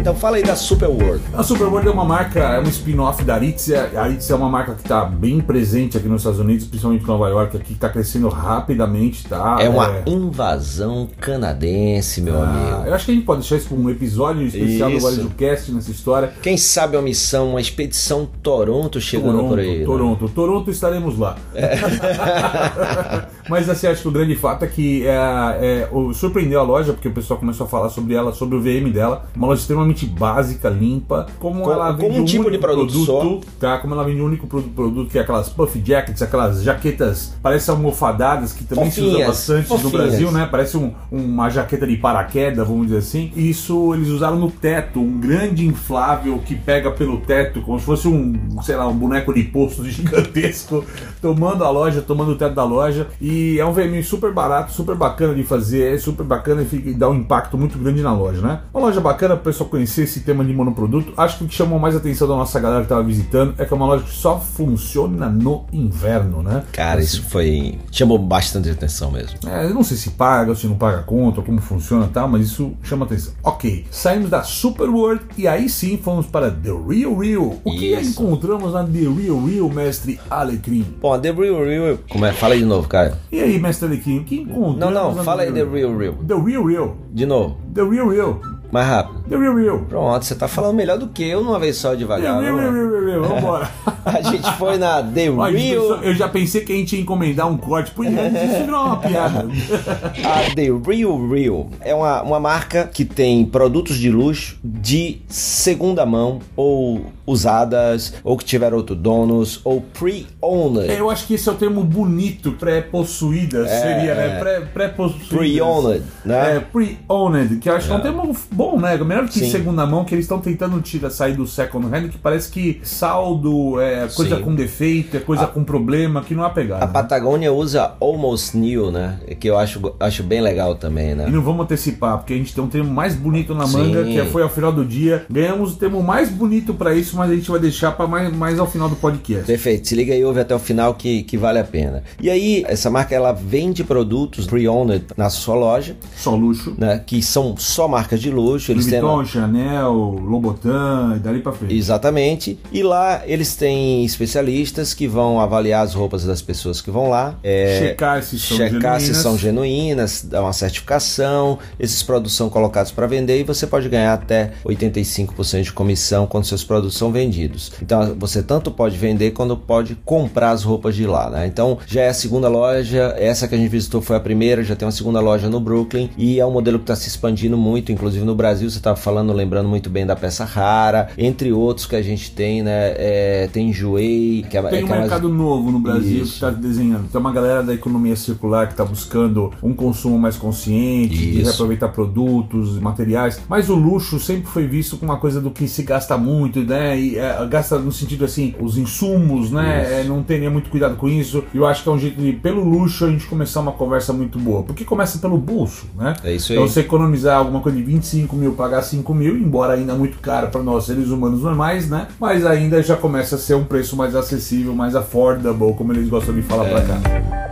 Então 0.01 0.15
fala 0.15 0.37
aí 0.39 0.43
da 0.43 0.57
Super 0.57 0.89
World. 0.89 1.21
A 1.35 1.43
Superworld 1.43 1.87
é 1.87 1.91
uma 1.91 2.05
marca, 2.07 2.41
é 2.41 2.59
um 2.59 2.65
spin-off 2.65 3.23
da 3.23 3.35
Aritzia. 3.35 3.91
A 3.95 4.03
Aritzia 4.05 4.35
é 4.35 4.37
uma 4.39 4.49
marca 4.49 4.73
que 4.75 4.81
está 4.81 5.05
bem 5.05 5.41
presente 5.43 5.97
aqui 5.99 6.09
nos 6.09 6.23
Estados 6.23 6.41
Unidos, 6.41 6.67
principalmente 6.67 7.05
em 7.05 7.07
Nova 7.07 7.29
York, 7.29 7.55
aqui 7.57 7.75
está 7.75 7.89
crescendo 7.91 8.29
rapidamente, 8.29 9.29
tá? 9.29 9.59
É 9.61 9.69
uma 9.69 10.01
invasão 10.07 11.07
canadense, 11.21 12.23
meu 12.23 12.41
Ah, 12.43 12.49
amigo. 12.49 12.87
eu 12.89 12.95
acho 12.95 13.05
que 13.05 13.11
a 13.11 13.15
gente 13.15 13.27
pode 13.27 13.41
deixar 13.41 13.57
isso 13.57 13.69
para 13.69 13.77
um 13.77 13.91
episódio 13.91 14.47
especial 14.47 14.91
Isso. 14.91 15.01
do 15.07 15.11
Varejo 15.11 15.31
Cast 15.37 15.73
nessa 15.73 15.91
história. 15.91 16.33
Quem 16.41 16.57
sabe 16.57 16.97
uma 16.97 17.03
missão, 17.03 17.51
uma 17.51 17.61
expedição 17.61 18.27
Toronto 18.43 18.99
chegando 19.01 19.33
Toronto, 19.33 19.49
por 19.51 19.59
aí. 19.59 19.79
né? 19.81 19.85
Toronto, 19.85 20.29
Toronto 20.31 20.71
estaremos 20.71 21.19
lá. 21.19 21.37
Mas 23.49 23.69
assim, 23.69 23.87
acho 23.89 24.03
que 24.03 24.09
o 24.09 24.13
grande 24.13 24.37
fato 24.37 24.65
é 24.65 24.69
que 24.69 25.05
é, 25.07 25.11
é, 25.13 25.89
o- 25.91 26.15
surpreendeu 26.15 26.61
a 26.61 26.63
loja, 26.63 26.93
porque 26.93 27.09
o 27.09 27.13
pessoal 27.13 27.39
começou 27.39 27.67
a 27.67 27.69
falar 27.69 27.89
sobre 27.91 28.15
ela, 28.15 28.33
sobre 28.33 28.57
o 28.57 28.61
VM 28.61 28.91
dela. 28.93 29.27
Uma 29.35 29.49
loja 29.49 29.61
extremamente 29.61 29.90
básica, 30.07 30.69
limpa. 30.69 31.27
Como 31.39 31.63
Com- 31.63 31.73
ela 31.73 31.91
vende 31.93 32.21
um 32.21 32.25
tipo 32.25 32.43
único 32.43 32.51
de 32.53 32.59
produto 32.59 33.41
tá? 33.59 33.79
Como 33.79 33.95
ela 33.95 34.05
vende 34.05 34.21
um 34.21 34.25
único 34.27 34.47
produ- 34.47 34.69
produto, 34.71 35.11
que 35.11 35.19
é 35.19 35.23
aquelas 35.23 35.49
puff 35.49 35.81
jackets, 35.85 36.23
aquelas 36.23 36.63
jaquetas, 36.63 37.35
parecem 37.43 37.75
almofadadas, 37.75 38.53
que 38.53 38.65
também 38.65 38.91
se 38.91 39.01
usa 39.01 39.11
Fofinhas, 39.11 39.29
bastante 39.29 39.71
no 39.71 39.79
fofinhas. 39.79 39.93
Brasil, 40.09 40.33
né? 40.33 40.49
Parece 40.51 40.77
um- 40.77 40.93
uma 41.11 41.49
jaqueta 41.51 41.87
de 41.87 41.97
paraquedas, 41.97 42.67
vamos 42.67 42.87
dizer 42.87 42.99
assim. 42.99 43.33
Isso 43.37 43.95
eles 43.95 44.09
usaram 44.09 44.39
no 44.39 44.51
teto, 44.51 45.01
um 45.01 45.19
grande 45.21 45.67
inflável 45.67 46.39
que 46.39 46.55
pega 46.55 46.91
pelo 46.91 47.19
teto, 47.19 47.61
como 47.63 47.79
se 47.79 47.85
fosse 47.85 48.09
um, 48.09 48.61
sei 48.63 48.77
lá, 48.77 48.87
um 48.89 48.95
boneco 48.97 49.33
de 49.35 49.43
posto 49.45 49.85
gigantesco, 49.89 50.85
tomando 51.21 51.65
a 51.65 51.71
loja, 51.71 52.01
tomando 52.03 52.33
o 52.33 52.37
teto 52.37 52.55
da 52.55 52.65
loja. 52.65 53.09
E 53.21 53.59
é 53.59 53.65
um 53.67 53.73
VM 53.73 54.03
super 54.03 54.33
barato, 54.33 54.73
super 54.73 54.95
bacana 54.95 55.35
de 55.35 55.43
fazer, 55.43 55.95
é 55.95 55.99
super 55.99 56.25
bacana 56.25 56.63
e, 56.63 56.65
fica, 56.65 56.91
e 56.91 56.95
dá 56.95 57.09
um 57.09 57.15
impacto 57.15 57.57
muito 57.59 57.79
grande 57.79 58.03
na 58.03 58.13
loja, 58.13 58.41
né? 58.41 58.61
Uma 58.73 58.87
loja 58.87 59.01
bacana 59.01 59.35
para 59.35 59.41
o 59.43 59.45
pessoal 59.45 59.69
conhecer 59.69 59.80
esse 59.83 60.21
tema 60.21 60.45
de 60.45 60.53
monoproduto. 60.53 61.13
Acho 61.17 61.39
que 61.39 61.45
o 61.45 61.49
que 61.49 61.55
chamou 61.55 61.79
mais 61.79 61.97
atenção 61.97 62.29
da 62.29 62.37
nossa 62.37 62.59
galera 62.61 62.81
que 62.81 62.87
estava 62.87 63.03
visitando 63.03 63.55
é 63.59 63.65
que 63.65 63.73
é 63.73 63.77
uma 63.77 63.87
loja 63.87 64.05
que 64.05 64.11
só 64.13 64.39
funciona 64.39 65.29
no 65.29 65.65
inverno, 65.73 66.43
né? 66.43 66.65
Cara, 66.73 67.01
isso 67.01 67.23
foi. 67.25 67.79
chamou 67.91 68.19
bastante 68.19 68.71
atenção 68.71 69.11
mesmo. 69.11 69.39
É, 69.47 69.65
eu 69.67 69.75
não 69.75 69.83
sei 69.83 69.97
se 69.97 70.11
paga 70.11 70.55
se 70.55 70.67
não 70.67 70.77
paga 70.77 71.03
conta, 71.03 71.43
como 71.43 71.61
funciona 71.61 72.07
e 72.07 72.09
tal, 72.09 72.29
mas 72.29 72.47
isso 72.47 72.73
chama 72.83 73.05
atenção. 73.05 73.33
Ok, 73.43 73.87
saímos 73.91 74.31
da 74.31 74.43
Super 74.43 74.89
World 74.89 75.23
e 75.37 75.47
aí 75.47 75.69
sim 75.69 75.97
fomos 75.97 76.27
para 76.27 76.51
The 76.51 76.71
Real 76.71 77.17
Real. 77.17 77.57
O 77.65 77.71
que 77.73 77.95
Isso. 77.95 78.11
encontramos 78.11 78.73
na 78.73 78.85
The 78.85 79.01
Real 79.01 79.45
Real, 79.45 79.69
mestre 79.69 80.21
Alecrim? 80.31 80.87
Bom, 81.01 81.19
The 81.19 81.33
Real 81.33 81.65
Real. 81.65 81.99
Como 82.09 82.27
é? 82.27 82.33
Fala 82.33 82.55
aí 82.55 82.61
de 82.61 82.67
novo, 82.67 82.89
cara. 82.89 83.19
E 83.31 83.41
aí, 83.41 83.59
mestre 83.59 83.87
Alecrim, 83.87 84.19
o 84.19 84.25
que 84.25 84.37
encontramos 84.37 84.79
Não, 84.79 84.91
não, 84.91 85.25
fala 85.25 85.43
aí 85.43 85.53
The 85.53 85.65
Real 85.65 85.97
Real. 85.97 86.15
The 86.15 86.35
Real 86.35 86.65
Real. 86.65 86.97
De 87.13 87.27
novo. 87.27 87.57
The 87.75 87.83
Real 87.83 88.09
Real. 88.09 88.41
Mais 88.73 88.87
rápido. 88.87 89.21
The 89.29 89.37
Real 89.37 89.55
Real. 89.55 89.79
Pronto, 89.89 90.25
você 90.25 90.35
tá 90.35 90.47
falando 90.49 90.75
melhor 90.77 90.99
do 90.99 91.09
que 91.09 91.25
eu 91.29 91.43
numa 91.43 91.59
vez 91.59 91.77
só 91.77 91.95
devagar. 91.95 92.41
Real 92.41 92.57
lá. 92.57 92.63
Real 92.71 93.05
Real. 93.05 93.23
Vambora. 93.23 93.71
A 94.05 94.23
gente 94.23 94.51
foi 94.53 94.79
na 94.79 95.03
The 95.03 95.25
Real. 95.31 96.03
Eu 96.03 96.15
já 96.15 96.29
pensei 96.29 96.63
que 96.63 96.73
a 96.73 96.77
gente 96.77 96.95
ia 96.97 97.03
encomendar 97.03 97.49
um 97.49 97.57
corte. 97.57 97.91
Pô, 97.91 98.03
isso 98.05 98.13
virou 98.13 98.85
uma 98.87 98.97
piada. 98.97 99.47
A 100.25 100.55
The 100.55 100.63
Real 100.87 101.29
Real 101.29 101.71
é 101.81 101.95
uma, 101.95 102.23
uma 102.23 102.41
marca 102.41 102.89
que 102.93 103.05
tem 103.05 103.45
produtos 103.45 103.97
de 103.97 104.11
luxo 104.11 104.57
de 104.65 105.21
segunda 105.29 106.05
mão 106.07 106.41
ou 106.57 107.07
usadas, 107.27 108.15
ou 108.25 108.37
que 108.37 108.45
tiveram 108.45 108.77
outros 108.79 108.99
donos, 108.99 109.61
ou 109.65 109.81
pre-owned. 109.81 110.91
É, 110.91 110.99
Eu 110.99 111.09
acho 111.11 111.27
que 111.27 111.35
esse 111.35 111.49
é 111.49 111.53
o 111.53 111.55
termo 111.55 111.85
bonito, 111.85 112.53
pré-possuída, 112.53 113.69
seria, 113.69 114.15
né? 114.15 114.39
Pré- 114.41 114.61
Pré-possuída. 114.61 115.37
Pre-owned, 115.37 116.03
né? 116.25 116.57
É, 116.57 116.61
pre-owned, 116.61 117.57
que 117.59 117.69
eu 117.69 117.77
acho 117.77 117.87
que 117.87 117.93
é 117.93 117.97
um 117.97 118.01
termo 118.01 118.35
bom, 118.61 118.79
né? 118.79 118.95
Melhor 118.99 119.27
que 119.27 119.39
Sim. 119.39 119.51
segunda 119.51 119.87
mão, 119.87 120.05
que 120.05 120.15
eles 120.15 120.27
estão 120.27 120.39
tentando 120.39 120.79
tirar, 120.83 121.09
sair 121.09 121.33
do 121.35 121.47
second 121.47 121.87
hand, 121.87 122.11
que 122.11 122.19
parece 122.19 122.51
que 122.51 122.79
saldo 122.83 123.81
é 123.81 124.07
coisa 124.09 124.37
Sim. 124.37 124.43
com 124.43 124.55
defeito, 124.55 125.17
é 125.17 125.21
coisa 125.21 125.47
com 125.47 125.65
problema, 125.65 126.23
que 126.23 126.35
não 126.35 126.45
há 126.45 126.51
pegada. 126.51 126.85
A 126.85 126.87
né? 126.87 126.93
Patagônia 126.93 127.51
usa 127.53 127.93
Almost 127.99 128.57
New, 128.57 128.91
né? 128.91 129.19
Que 129.39 129.49
eu 129.49 129.57
acho, 129.57 129.95
acho 129.99 130.23
bem 130.23 130.43
legal 130.43 130.75
também, 130.75 131.13
E 131.13 131.15
né? 131.15 131.27
não 131.31 131.41
vamos 131.43 131.63
antecipar, 131.65 132.19
porque 132.19 132.35
a 132.35 132.37
gente 132.37 132.55
tem 132.55 132.63
um 132.63 132.69
termo 132.69 132.93
mais 132.93 133.15
bonito 133.15 133.55
na 133.55 133.67
Sim. 133.67 133.79
manga, 133.79 134.05
que 134.05 134.23
foi 134.27 134.43
ao 134.43 134.51
final 134.51 134.71
do 134.73 134.85
dia. 134.85 135.25
Ganhamos 135.31 135.73
o 135.73 135.77
termo 135.77 136.03
mais 136.03 136.29
bonito 136.29 136.75
pra 136.75 136.95
isso, 136.95 137.17
mas 137.17 137.31
a 137.31 137.35
gente 137.35 137.51
vai 137.51 137.61
deixar 137.61 137.93
para 137.93 138.07
mais, 138.07 138.31
mais 138.37 138.59
ao 138.59 138.67
final 138.67 138.91
do 138.91 138.97
podcast. 138.97 139.47
Perfeito, 139.47 139.89
se 139.89 139.95
liga 139.95 140.13
aí, 140.13 140.23
ouve 140.23 140.41
até 140.41 140.55
o 140.55 140.59
final 140.59 140.95
que, 140.95 141.23
que 141.23 141.39
vale 141.39 141.59
a 141.59 141.65
pena. 141.65 142.03
E 142.21 142.29
aí, 142.29 142.63
essa 142.67 142.91
marca 142.91 143.15
ela 143.15 143.33
vende 143.33 143.83
produtos 143.83 144.47
pre-owned 144.47 145.07
na 145.17 145.31
sua 145.31 145.55
loja, 145.55 145.97
Só 146.15 146.35
luxo. 146.35 146.75
né? 146.77 147.03
Que 147.07 147.23
são 147.23 147.57
só 147.57 147.89
marcas 147.89 148.21
de 148.21 148.31
luxo. 148.31 148.50
Luxo. 148.53 148.73
Eles 148.73 148.87
Louis 148.87 148.93
têm 148.93 149.01
Vuitton, 149.01 149.25
Chanel, 149.25 149.93
Lobotan 150.23 151.15
e 151.17 151.19
dali 151.19 151.41
pra 151.41 151.53
frente. 151.53 151.75
Exatamente. 151.75 152.59
E 152.73 152.83
lá 152.83 153.23
eles 153.27 153.55
têm 153.57 154.05
especialistas 154.05 154.95
que 154.95 155.07
vão 155.07 155.41
avaliar 155.41 155.85
as 155.85 155.95
roupas 155.95 156.25
das 156.25 156.43
pessoas 156.43 156.81
que 156.81 156.91
vão 156.91 157.09
lá. 157.09 157.35
é, 157.43 157.79
Checar 157.81 158.23
se 158.23 158.39
são 158.39 158.57
checar 158.57 159.01
se 159.01 159.07
genuínas. 159.07 159.23
são 159.23 159.39
genuínas, 159.39 160.23
dar 160.29 160.43
uma 160.43 160.53
certificação. 160.53 161.59
Esses 161.79 162.03
produtos 162.03 162.35
são 162.37 162.49
colocados 162.49 162.93
para 162.93 163.07
vender 163.07 163.41
e 163.41 163.45
você 163.45 163.67
pode 163.67 163.89
ganhar 163.89 164.13
até 164.15 164.53
85% 164.65 165.63
de 165.63 165.73
comissão 165.73 166.27
quando 166.27 166.45
seus 166.45 166.65
produtos 166.65 166.97
são 166.97 167.11
vendidos. 167.13 167.73
Então 167.83 168.15
você 168.19 168.43
tanto 168.43 168.71
pode 168.71 168.97
vender 168.97 169.31
quanto 169.33 169.57
pode 169.57 169.95
comprar 170.05 170.51
as 170.51 170.63
roupas 170.63 170.95
de 170.95 171.07
lá, 171.07 171.31
né? 171.31 171.47
Então 171.47 171.79
já 171.87 172.03
é 172.03 172.09
a 172.09 172.15
segunda 172.15 172.49
loja, 172.49 173.15
essa 173.19 173.47
que 173.49 173.55
a 173.55 173.59
gente 173.59 173.69
visitou 173.71 174.01
foi 174.01 174.17
a 174.17 174.21
primeira, 174.21 174.63
já 174.63 174.75
tem 174.77 174.87
uma 174.87 174.93
segunda 174.93 175.21
loja 175.21 175.49
no 175.49 175.61
Brooklyn 175.61 176.11
e 176.17 176.39
é 176.41 176.47
um 176.47 176.51
modelo 176.51 176.79
que 176.79 176.85
está 176.85 176.97
se 176.97 177.09
expandindo 177.09 177.57
muito, 177.57 177.93
inclusive 177.93 178.25
no 178.25 178.35
Brasil, 178.41 178.71
você 178.71 178.79
estava 178.79 178.97
falando, 178.97 179.33
lembrando 179.33 179.69
muito 179.69 179.91
bem 179.91 180.07
da 180.07 180.17
peça 180.17 180.45
rara, 180.45 181.09
entre 181.19 181.53
outros 181.53 181.87
que 181.87 181.95
a 181.95 182.01
gente 182.03 182.31
tem, 182.31 182.63
né? 182.63 182.95
É, 182.97 183.49
tem 183.53 183.73
Juei, 183.73 184.45
que 184.49 184.57
é, 184.57 184.63
Tem 184.63 184.79
é 184.81 184.83
um 184.83 184.85
que 184.85 184.89
mais- 184.91 185.01
mercado 185.03 185.29
novo 185.29 185.71
no 185.71 185.79
Brasil 185.79 186.17
que 186.17 186.23
Isso. 186.23 186.35
está 186.35 186.51
desenhando. 186.51 187.09
Tem 187.11 187.21
uma 187.21 187.33
galera 187.33 187.63
da 187.63 187.75
economia 187.75 188.17
circular 188.17 188.67
que 188.67 188.73
está 188.73 188.85
buscando 188.85 189.53
um 189.63 189.75
consumo 189.75 190.19
mais 190.19 190.37
consciente, 190.37 191.17
de 191.17 191.37
Isso. 191.41 191.45
reaproveitar 191.51 191.89
produtos, 191.89 192.79
materiais. 192.79 193.41
Mas 193.49 193.69
o 193.69 193.75
luxo 193.75 194.19
sempre 194.19 194.47
foi 194.47 194.67
visto 194.67 194.97
como 194.97 195.13
uma 195.13 195.19
coisa 195.19 195.41
do 195.41 195.51
que 195.51 195.69
se 195.69 195.83
gasta 195.83 196.17
muito, 196.17 196.61
né? 196.61 196.99
E 196.99 197.19
é, 197.19 197.47
gasta 197.49 197.79
no 197.79 197.93
sentido 197.93 198.25
assim, 198.25 198.55
os 198.61 198.79
insumos, 198.79 199.51
né? 199.51 200.01
É, 200.01 200.05
não 200.05 200.23
teria 200.23 200.51
muito 200.51 200.71
cuidado 200.71 200.97
com 200.97 201.09
isso. 201.09 201.45
E 201.53 201.57
eu 201.59 201.67
acho 201.67 201.83
que 201.83 201.89
é 201.89 201.93
um 201.93 201.99
jeito 201.99 202.21
de, 202.21 202.33
pelo 202.33 202.63
luxo, 202.65 203.05
a 203.05 203.11
gente 203.11 203.27
começar 203.27 203.61
uma 203.61 203.73
conversa 203.73 204.13
muito 204.13 204.39
boa. 204.39 204.63
Porque 204.63 204.85
começa 204.85 205.19
pelo 205.19 205.37
bolso, 205.37 205.87
né? 205.97 206.15
É 206.25 206.33
isso 206.35 206.53
aí. 206.53 206.59
Então 206.59 206.69
você 206.69 206.81
economizar 206.81 207.39
alguma 207.39 207.61
coisa 207.61 207.77
de 207.77 207.85
25 207.85 208.30
mil, 208.37 208.53
pagar 208.53 208.83
5 208.83 209.13
mil, 209.15 209.37
embora 209.37 209.75
ainda 209.75 209.95
muito 209.95 210.19
caro 210.19 210.49
para 210.49 210.63
nós 210.63 210.85
seres 210.87 211.09
humanos 211.09 211.43
normais, 211.43 211.89
né? 211.89 212.09
Mas 212.19 212.45
ainda 212.47 212.83
já 212.83 212.97
começa 212.97 213.37
a 213.37 213.39
ser 213.39 213.55
um 213.55 213.65
preço 213.65 213.97
mais 213.97 214.15
acessível, 214.15 214.75
mais 214.75 214.95
affordable, 214.95 215.75
como 215.75 215.93
eles 215.93 216.09
gostam 216.09 216.35
de 216.35 216.43
falar 216.43 216.65
pra 216.65 216.81
cá. 216.83 217.51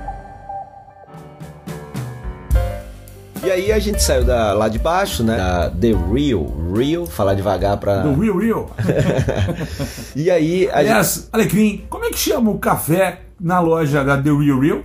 E 3.44 3.50
aí 3.50 3.72
a 3.72 3.78
gente 3.78 4.02
saiu 4.02 4.24
da, 4.24 4.52
lá 4.52 4.68
de 4.68 4.78
baixo, 4.78 5.22
né? 5.22 5.36
Da 5.36 5.70
The 5.70 5.92
Real. 6.12 6.46
Real, 6.74 7.06
falar 7.06 7.34
devagar 7.34 7.78
pra. 7.78 8.02
Do 8.02 8.20
Real 8.20 8.36
Real. 8.36 8.70
E 10.14 10.30
aí 10.30 10.64
a 10.64 10.66
gente. 10.66 10.74
Aliás, 10.74 11.28
Alecrim, 11.32 11.84
como 11.88 12.04
é 12.04 12.10
que 12.10 12.18
chama 12.18 12.50
o 12.50 12.58
café 12.58 13.20
na 13.40 13.60
loja 13.60 14.04
da 14.04 14.20
The 14.20 14.30
Real 14.30 14.58
Real? 14.58 14.82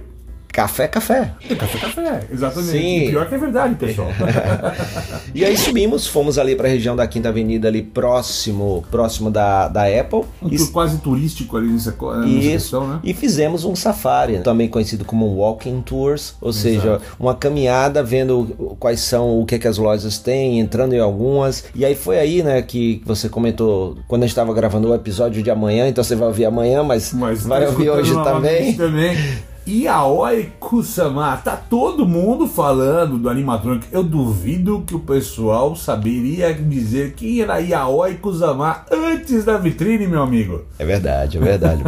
Café, 0.53 0.87
café. 0.87 1.31
É 1.49 1.55
café, 1.55 1.79
café, 1.79 2.19
exatamente. 2.31 2.71
Sim. 2.71 2.97
E 3.05 3.09
pior 3.09 3.27
que 3.27 3.33
é 3.33 3.37
verdade, 3.39 3.73
pessoal. 3.75 4.07
E 5.33 5.43
aí 5.43 5.57
subimos, 5.57 6.05
fomos 6.05 6.37
ali 6.37 6.55
pra 6.55 6.67
região 6.67 6.95
da 6.95 7.07
Quinta 7.07 7.29
Avenida, 7.29 7.67
ali 7.67 7.81
próximo, 7.81 8.83
próximo 8.91 9.31
da, 9.31 9.67
da 9.67 9.85
Apple. 9.85 10.21
Um 10.41 10.47
E- 10.49 10.57
tour 10.57 10.71
quase 10.71 10.99
turístico 10.99 11.57
ali 11.57 11.67
nessa, 11.69 11.91
nessa 11.91 12.27
Isso, 12.27 12.49
questão, 12.51 12.87
né? 12.87 12.99
e 13.03 13.13
fizemos 13.15 13.65
um 13.65 13.75
safari, 13.75 14.39
também 14.39 14.67
conhecido 14.67 15.03
como 15.03 15.25
walking 15.25 15.81
tours, 15.81 16.35
ou 16.39 16.53
seja, 16.53 17.01
uma 17.19 17.33
caminhada 17.33 18.03
vendo 18.03 18.75
quais 18.79 18.99
são, 18.99 19.39
o 19.39 19.45
que, 19.47 19.57
que 19.57 19.67
as 19.67 19.79
lojas 19.79 20.19
têm, 20.19 20.59
entrando 20.59 20.93
em 20.93 20.99
algumas. 20.99 21.63
E 21.73 21.83
aí 21.83 21.95
foi 21.95 22.19
aí, 22.19 22.43
né, 22.43 22.61
que 22.61 23.01
você 23.05 23.27
comentou 23.27 23.97
quando 24.07 24.21
a 24.21 24.25
gente 24.27 24.33
estava 24.33 24.53
gravando 24.53 24.89
o 24.89 24.93
episódio 24.93 25.41
de 25.41 25.49
amanhã, 25.49 25.87
então 25.87 26.03
você 26.03 26.15
vai 26.15 26.27
ouvir 26.27 26.45
amanhã, 26.45 26.83
mas, 26.83 27.11
Mas 27.11 27.43
vai 27.43 27.63
tá 27.63 27.69
ouvir 27.71 27.89
hoje 27.89 28.13
também. 28.23 28.73
também. 28.73 29.17
Yaoi 29.65 30.51
Kusama, 30.59 31.37
tá 31.37 31.55
todo 31.55 32.05
mundo 32.05 32.47
falando 32.47 33.17
do 33.17 33.29
animatronic. 33.29 33.87
Eu 33.93 34.03
duvido 34.03 34.83
que 34.85 34.93
o 34.93 34.99
pessoal 34.99 35.73
saberia 35.73 36.53
dizer 36.53 37.13
quem 37.13 37.39
era 37.39 37.59
Yaoi 37.59 38.15
Kusama 38.15 38.83
antes 38.91 39.45
da 39.45 39.57
vitrine, 39.57 40.05
meu 40.05 40.21
amigo. 40.21 40.65
É 40.77 40.85
verdade, 40.85 41.37
é 41.37 41.39
verdade. 41.39 41.81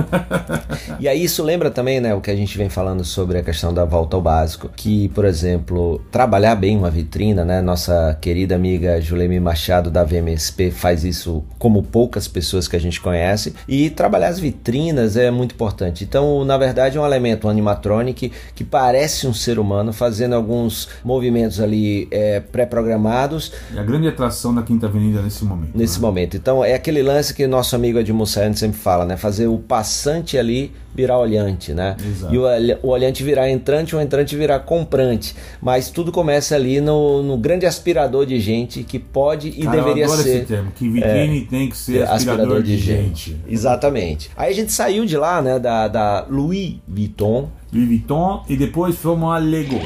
e 1.01 1.07
aí 1.07 1.21
isso 1.21 1.43
lembra 1.43 1.69
também, 1.69 1.99
né, 1.99 2.15
o 2.15 2.21
que 2.21 2.31
a 2.31 2.35
gente 2.35 2.57
vem 2.57 2.69
falando 2.69 3.03
sobre 3.03 3.39
a 3.39 3.43
questão 3.43 3.73
da 3.73 3.83
volta 3.83 4.15
ao 4.15 4.21
básico, 4.21 4.69
que, 4.73 5.09
por 5.09 5.25
exemplo, 5.25 6.01
trabalhar 6.09 6.55
bem 6.55 6.77
uma 6.77 6.89
vitrina, 6.89 7.43
né, 7.43 7.61
nossa 7.61 8.17
querida 8.21 8.55
amiga 8.55 9.01
Julemi 9.01 9.39
Machado 9.39 9.91
da 9.91 10.03
VMSP 10.05 10.71
faz 10.71 11.03
isso 11.03 11.43
como 11.59 11.83
poucas 11.83 12.25
pessoas 12.25 12.69
que 12.69 12.75
a 12.77 12.79
gente 12.79 13.01
conhece, 13.01 13.53
e 13.67 13.89
trabalhar 13.89 14.29
as 14.29 14.39
vitrinas 14.39 15.17
é 15.17 15.29
muito 15.29 15.55
importante. 15.55 16.05
Então, 16.05 16.45
na 16.45 16.57
verdade, 16.57 16.97
é 16.97 17.01
um 17.01 17.05
elemento, 17.05 17.47
um 17.47 17.64
animatronic 17.65 18.31
que 18.53 18.63
parece 18.63 19.27
um 19.27 19.33
ser 19.33 19.57
humano 19.59 19.91
fazendo 19.91 20.35
alguns 20.35 20.87
movimentos 21.03 21.59
ali 21.59 22.07
é, 22.11 22.39
pré-programados 22.39 23.51
É 23.75 23.79
a 23.79 23.83
grande 23.83 24.07
atração 24.07 24.53
da 24.53 24.61
Quinta 24.61 24.87
Avenida 24.87 25.21
nesse 25.21 25.43
momento. 25.43 25.71
nesse 25.75 25.99
né? 25.99 26.05
momento. 26.05 26.37
Então 26.37 26.63
é 26.63 26.73
aquele 26.73 27.01
lance 27.01 27.33
que 27.33 27.47
nosso 27.47 27.75
amigo 27.75 27.99
Edmund 27.99 28.29
Sayane 28.29 28.55
sempre 28.55 28.77
fala, 28.77 29.05
né? 29.05 29.17
Fazer 29.17 29.47
o 29.47 29.57
passante 29.57 30.37
ali 30.37 30.71
virar 30.95 31.19
olhante, 31.19 31.73
né? 31.73 31.95
Exato. 32.03 32.33
E 32.33 32.37
o, 32.37 32.43
olha- 32.43 32.79
o 32.81 32.87
olhante 32.89 33.23
virar 33.23 33.49
entrante, 33.49 33.95
o 33.95 33.99
entrante 34.01 34.35
virar 34.35 34.59
comprante. 34.59 35.35
Mas 35.61 35.89
tudo 35.89 36.11
começa 36.11 36.55
ali 36.55 36.79
no, 36.79 37.21
no 37.21 37.37
grande 37.37 37.65
aspirador 37.65 38.25
de 38.25 38.39
gente 38.39 38.83
que 38.83 38.97
pode 38.97 39.49
e 39.49 39.63
Cara, 39.63 39.77
deveria 39.77 40.05
eu 40.05 40.11
adoro 40.11 40.23
ser. 40.23 40.37
esse 40.37 40.45
termo, 40.45 40.71
que 40.71 40.87
vitrine 40.89 41.41
tem 41.41 41.69
que 41.69 41.77
ser 41.77 42.03
aspirador, 42.07 42.61
de, 42.63 42.77
gente. 42.77 43.35
Exatamente. 43.47 44.29
Aí 44.37 44.51
a 44.51 44.55
gente 44.55 44.71
saiu 44.71 45.05
de 45.05 45.17
lá, 45.17 45.41
né? 45.41 45.59
Da, 45.59 45.87
da 45.87 46.25
Louis 46.29 46.75
Vuitton. 46.87 47.49
Louis 47.73 47.87
Vuitton 47.87 48.43
e 48.47 48.55
depois 48.55 48.95
fomos 48.95 49.33
a 49.33 49.37
Lego. 49.37 49.79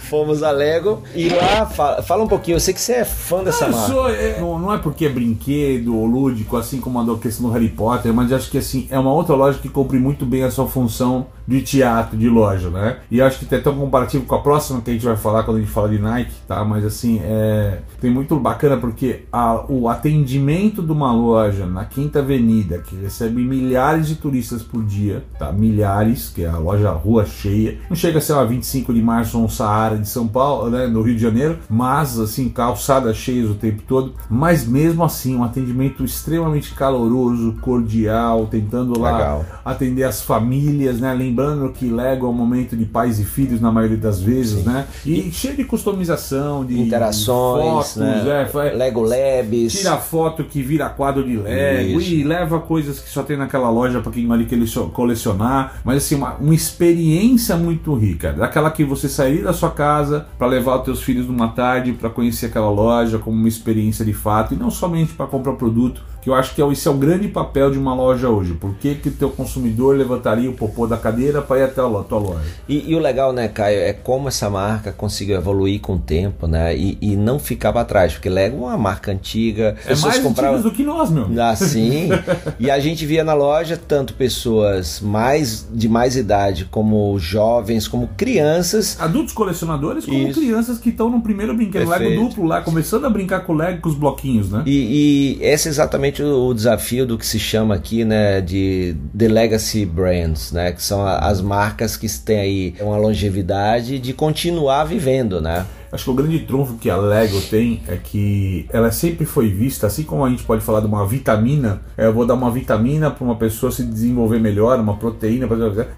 Fomos 0.00 0.42
a 0.42 0.50
Lego 0.50 1.02
e 1.14 1.28
lá 1.28 1.66
fala, 1.66 2.02
fala 2.02 2.24
um 2.24 2.28
pouquinho. 2.28 2.56
Eu 2.56 2.60
sei 2.60 2.74
que 2.74 2.80
você 2.80 2.94
é 2.94 3.04
fã 3.04 3.44
dessa 3.44 3.66
Eu 3.66 3.72
marca. 3.72 3.92
sou, 3.92 4.08
é, 4.08 4.40
não, 4.40 4.58
não 4.58 4.72
é 4.72 4.78
porque 4.78 5.06
é 5.06 5.08
brinquedo 5.08 5.96
ou 5.96 6.06
lúdico, 6.06 6.56
assim 6.56 6.80
como 6.80 6.98
a 6.98 7.18
questão 7.18 7.46
do 7.46 7.52
Harry 7.52 7.68
Potter, 7.68 8.12
mas 8.12 8.32
acho 8.32 8.50
que 8.50 8.58
assim, 8.58 8.86
é 8.90 8.98
uma 8.98 9.12
outra 9.12 9.34
loja 9.34 9.58
que 9.58 9.68
cumpre 9.68 9.98
muito 9.98 10.26
bem 10.26 10.42
a 10.42 10.50
sua 10.50 10.66
função 10.66 11.26
de 11.46 11.60
teatro, 11.62 12.16
de 12.16 12.28
loja, 12.28 12.70
né? 12.70 12.98
E 13.10 13.20
acho 13.20 13.38
que 13.38 13.44
tem 13.44 13.58
até 13.58 13.68
um 13.70 13.78
comparativo 13.78 14.24
com 14.24 14.34
a 14.34 14.40
próxima 14.40 14.80
que 14.80 14.90
a 14.90 14.94
gente 14.94 15.04
vai 15.04 15.16
falar 15.16 15.42
quando 15.42 15.58
a 15.58 15.60
gente 15.60 15.70
fala 15.72 15.88
de 15.88 15.98
Nike, 15.98 16.32
tá? 16.48 16.64
Mas 16.64 16.84
assim, 16.84 17.20
é, 17.22 17.78
tem 18.00 18.10
muito 18.10 18.36
bacana 18.38 18.76
porque 18.76 19.24
a- 19.32 19.64
o 19.68 19.88
atendimento 19.88 20.82
de 20.82 20.92
uma 20.92 21.12
loja 21.12 21.66
na 21.66 21.84
Quinta 21.84 22.20
Avenida, 22.20 22.78
que 22.78 22.96
recebe 22.96 23.42
milhares 23.44 24.08
de 24.08 24.14
turistas 24.16 24.62
por 24.62 24.82
dia, 24.84 25.24
tá? 25.38 25.52
Milhares, 25.52 26.28
que 26.34 26.44
é 26.44 26.48
a 26.48 26.56
loja 26.58 26.90
Rua 26.92 27.26
Cheia. 27.26 27.78
Não 27.88 27.96
chega 27.96 28.18
a 28.18 28.20
ser 28.20 28.32
uma 28.32 28.46
25 28.46 28.92
de 28.94 29.02
março 29.02 29.38
ou 29.38 29.44
um 29.44 29.48
Saara 29.48 29.98
de 29.98 30.08
São 30.08 30.26
Paulo, 30.26 30.70
né? 30.70 30.86
No 30.86 31.02
Rio 31.02 31.14
de 31.16 31.22
Janeiro, 31.22 31.58
mas 31.68 32.18
assim, 32.18 32.48
calçadas 32.48 33.16
cheias 33.16 33.50
o 33.50 33.54
tempo 33.54 33.82
todo. 33.86 34.14
Mas 34.30 34.66
mesmo 34.66 35.04
assim, 35.04 35.34
um 35.36 35.44
atendimento 35.44 36.04
extremamente 36.04 36.72
caloroso, 36.74 37.54
cordial, 37.60 38.46
tentando 38.46 38.98
lá 38.98 39.12
Legal. 39.18 39.44
atender 39.64 40.04
as 40.04 40.22
famílias, 40.22 41.00
né? 41.00 41.14
Lembrando 41.34 41.68
que 41.72 41.86
Lego 41.90 42.26
é 42.26 42.28
um 42.28 42.32
momento 42.32 42.76
de 42.76 42.84
pais 42.84 43.18
e 43.18 43.24
filhos 43.24 43.60
na 43.60 43.72
maioria 43.72 43.96
das 43.96 44.20
vezes, 44.20 44.64
né? 44.64 44.86
E, 45.04 45.32
cheio 45.32 45.56
de 45.56 45.64
customização, 45.64 46.64
de 46.64 46.80
Interações, 46.80 47.64
fotos, 47.92 47.96
né? 47.96 48.48
é, 48.54 48.72
Lego 48.72 49.02
Labs. 49.02 49.72
Tira 49.72 49.96
foto 49.96 50.44
que 50.44 50.62
vira 50.62 50.88
quadro 50.88 51.24
de 51.24 51.36
Lego 51.36 52.00
Isso. 52.00 52.12
e 52.12 52.22
leva 52.22 52.60
coisas 52.60 53.00
que 53.00 53.10
só 53.10 53.24
tem 53.24 53.36
naquela 53.36 53.68
loja 53.68 54.00
para 54.00 54.12
quem 54.12 54.28
vai 54.28 54.44
querer 54.44 54.66
so- 54.68 54.86
colecionar. 54.90 55.80
Mas 55.84 56.04
assim, 56.04 56.14
uma, 56.14 56.34
uma 56.34 56.54
experiência 56.54 57.56
muito 57.56 57.92
rica. 57.94 58.32
Daquela 58.32 58.70
que 58.70 58.84
você 58.84 59.08
sair 59.08 59.42
da 59.42 59.52
sua 59.52 59.70
casa 59.70 60.26
para 60.38 60.46
levar 60.46 60.76
os 60.78 60.84
teus 60.84 61.02
filhos 61.02 61.26
numa 61.26 61.48
tarde 61.48 61.92
para 61.92 62.10
conhecer 62.10 62.46
aquela 62.46 62.70
loja 62.70 63.18
como 63.18 63.36
uma 63.36 63.48
experiência 63.48 64.04
de 64.04 64.12
fato 64.12 64.54
e 64.54 64.56
não 64.56 64.70
somente 64.70 65.12
para 65.14 65.26
comprar 65.26 65.54
produto. 65.54 66.00
Que 66.24 66.30
eu 66.30 66.34
acho 66.34 66.54
que 66.54 66.62
é, 66.62 66.64
o- 66.64 66.72
esse 66.72 66.88
é 66.88 66.90
o 66.90 66.94
grande 66.94 67.28
papel 67.28 67.70
de 67.70 67.78
uma 67.78 67.94
loja 67.94 68.30
hoje. 68.30 68.54
Por 68.54 68.74
que, 68.76 68.94
que 68.94 69.10
o 69.10 69.12
teu 69.12 69.28
consumidor 69.28 69.94
levantaria 69.94 70.48
o 70.48 70.54
popô 70.54 70.86
da 70.86 70.96
cadeira 70.96 71.42
para 71.42 71.58
ir 71.60 71.62
até 71.64 71.82
a 71.82 71.88
tua 72.02 72.18
loja? 72.18 72.40
E, 72.66 72.90
e 72.90 72.94
o 72.94 72.98
legal, 72.98 73.30
né, 73.30 73.46
Caio, 73.46 73.78
é 73.80 73.92
como 73.92 74.28
essa 74.28 74.48
marca 74.48 74.90
conseguiu 74.90 75.36
evoluir 75.36 75.80
com 75.82 75.96
o 75.96 75.98
tempo, 75.98 76.46
né? 76.46 76.74
E, 76.74 76.96
e 77.00 77.14
não 77.14 77.38
ficar 77.38 77.74
para 77.74 77.84
trás, 77.84 78.14
porque 78.14 78.30
Lego 78.30 78.56
é 78.56 78.68
uma 78.68 78.78
marca 78.78 79.12
antiga. 79.12 79.76
É 79.86 79.94
mais 79.96 80.18
compravam 80.18 80.62
do 80.62 80.70
que 80.70 80.82
nós, 80.82 81.10
meu. 81.10 81.24
amigo. 81.24 81.40
assim. 81.42 82.08
e 82.58 82.70
a 82.70 82.80
gente 82.80 83.04
via 83.04 83.22
na 83.22 83.34
loja 83.34 83.76
tanto 83.76 84.14
pessoas 84.14 85.00
mais 85.02 85.68
de 85.70 85.90
mais 85.90 86.16
idade, 86.16 86.64
como 86.70 87.18
jovens, 87.18 87.86
como 87.86 88.08
crianças. 88.16 88.96
Adultos 88.98 89.34
colecionadores 89.34 90.06
como 90.06 90.16
Isso. 90.28 90.40
crianças 90.40 90.78
que 90.78 90.88
estão 90.88 91.10
no 91.10 91.20
primeiro 91.20 91.54
brinquedo 91.54 91.88
Lego 91.88 92.02
Perfeito. 92.02 92.28
duplo 92.28 92.46
lá, 92.46 92.62
começando 92.62 93.04
a 93.04 93.10
brincar 93.10 93.40
com 93.40 93.52
o 93.52 93.56
Lego 93.56 93.82
com 93.82 93.88
os 93.90 93.94
bloquinhos, 93.94 94.50
né? 94.50 94.62
E, 94.64 95.38
e 95.40 95.44
esse 95.44 95.68
é 95.68 95.70
exatamente 95.70 96.13
o, 96.22 96.48
o 96.48 96.54
desafio 96.54 97.06
do 97.06 97.16
que 97.18 97.26
se 97.26 97.38
chama 97.38 97.74
aqui, 97.74 98.04
né, 98.04 98.40
de 98.40 98.94
The 99.16 99.28
Legacy 99.28 99.84
Brands, 99.86 100.52
né, 100.52 100.72
que 100.72 100.82
são 100.82 101.02
a- 101.04 101.18
as 101.18 101.40
marcas 101.40 101.96
que 101.96 102.08
têm 102.20 102.38
aí 102.40 102.74
uma 102.80 102.96
longevidade 102.96 103.98
de 103.98 104.12
continuar 104.12 104.84
vivendo, 104.84 105.40
né? 105.40 105.64
Acho 105.94 106.06
que 106.06 106.10
o 106.10 106.14
grande 106.14 106.40
trunfo 106.40 106.74
que 106.74 106.90
a 106.90 106.96
Lego 106.96 107.40
tem 107.42 107.80
é 107.86 107.96
que 107.96 108.66
ela 108.72 108.90
sempre 108.90 109.24
foi 109.24 109.48
vista, 109.48 109.86
assim 109.86 110.02
como 110.02 110.24
a 110.24 110.28
gente 110.28 110.42
pode 110.42 110.60
falar 110.60 110.80
de 110.80 110.86
uma 110.86 111.06
vitamina, 111.06 111.82
é, 111.96 112.06
eu 112.06 112.12
vou 112.12 112.26
dar 112.26 112.34
uma 112.34 112.50
vitamina 112.50 113.12
para 113.12 113.24
uma 113.24 113.36
pessoa 113.36 113.70
se 113.70 113.84
desenvolver 113.84 114.40
melhor, 114.40 114.80
uma 114.80 114.96
proteína, 114.96 115.46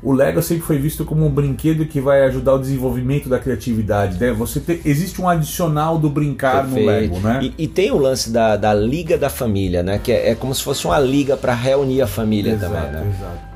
o 0.02 0.12
Lego 0.12 0.42
sempre 0.42 0.64
foi 0.64 0.76
visto 0.76 1.02
como 1.06 1.24
um 1.24 1.30
brinquedo 1.30 1.86
que 1.86 1.98
vai 1.98 2.24
ajudar 2.24 2.56
o 2.56 2.58
desenvolvimento 2.58 3.26
da 3.26 3.38
criatividade, 3.38 4.20
né? 4.20 4.34
Você 4.34 4.60
ter, 4.60 4.82
existe 4.84 5.22
um 5.22 5.26
adicional 5.26 5.98
do 5.98 6.10
brincar 6.10 6.64
Perfeito. 6.66 6.80
no 6.80 6.86
Lego, 6.86 7.20
né? 7.20 7.38
E, 7.42 7.64
e, 7.64 7.66
tem 7.66 7.90
o 7.90 7.96
lance 7.96 8.30
da, 8.30 8.54
da 8.54 8.74
liga 8.74 9.16
da 9.16 9.30
família, 9.30 9.82
né? 9.82 9.98
Que 9.98 10.12
é, 10.12 10.32
é 10.32 10.34
como 10.34 10.54
se 10.54 10.62
fosse 10.62 10.86
uma 10.86 10.98
liga 10.98 11.38
para 11.38 11.54
reunir 11.54 12.02
a 12.02 12.06
família 12.06 12.52
exato, 12.52 12.74
também, 12.74 12.92
né? 12.92 13.14
Exato. 13.16 13.55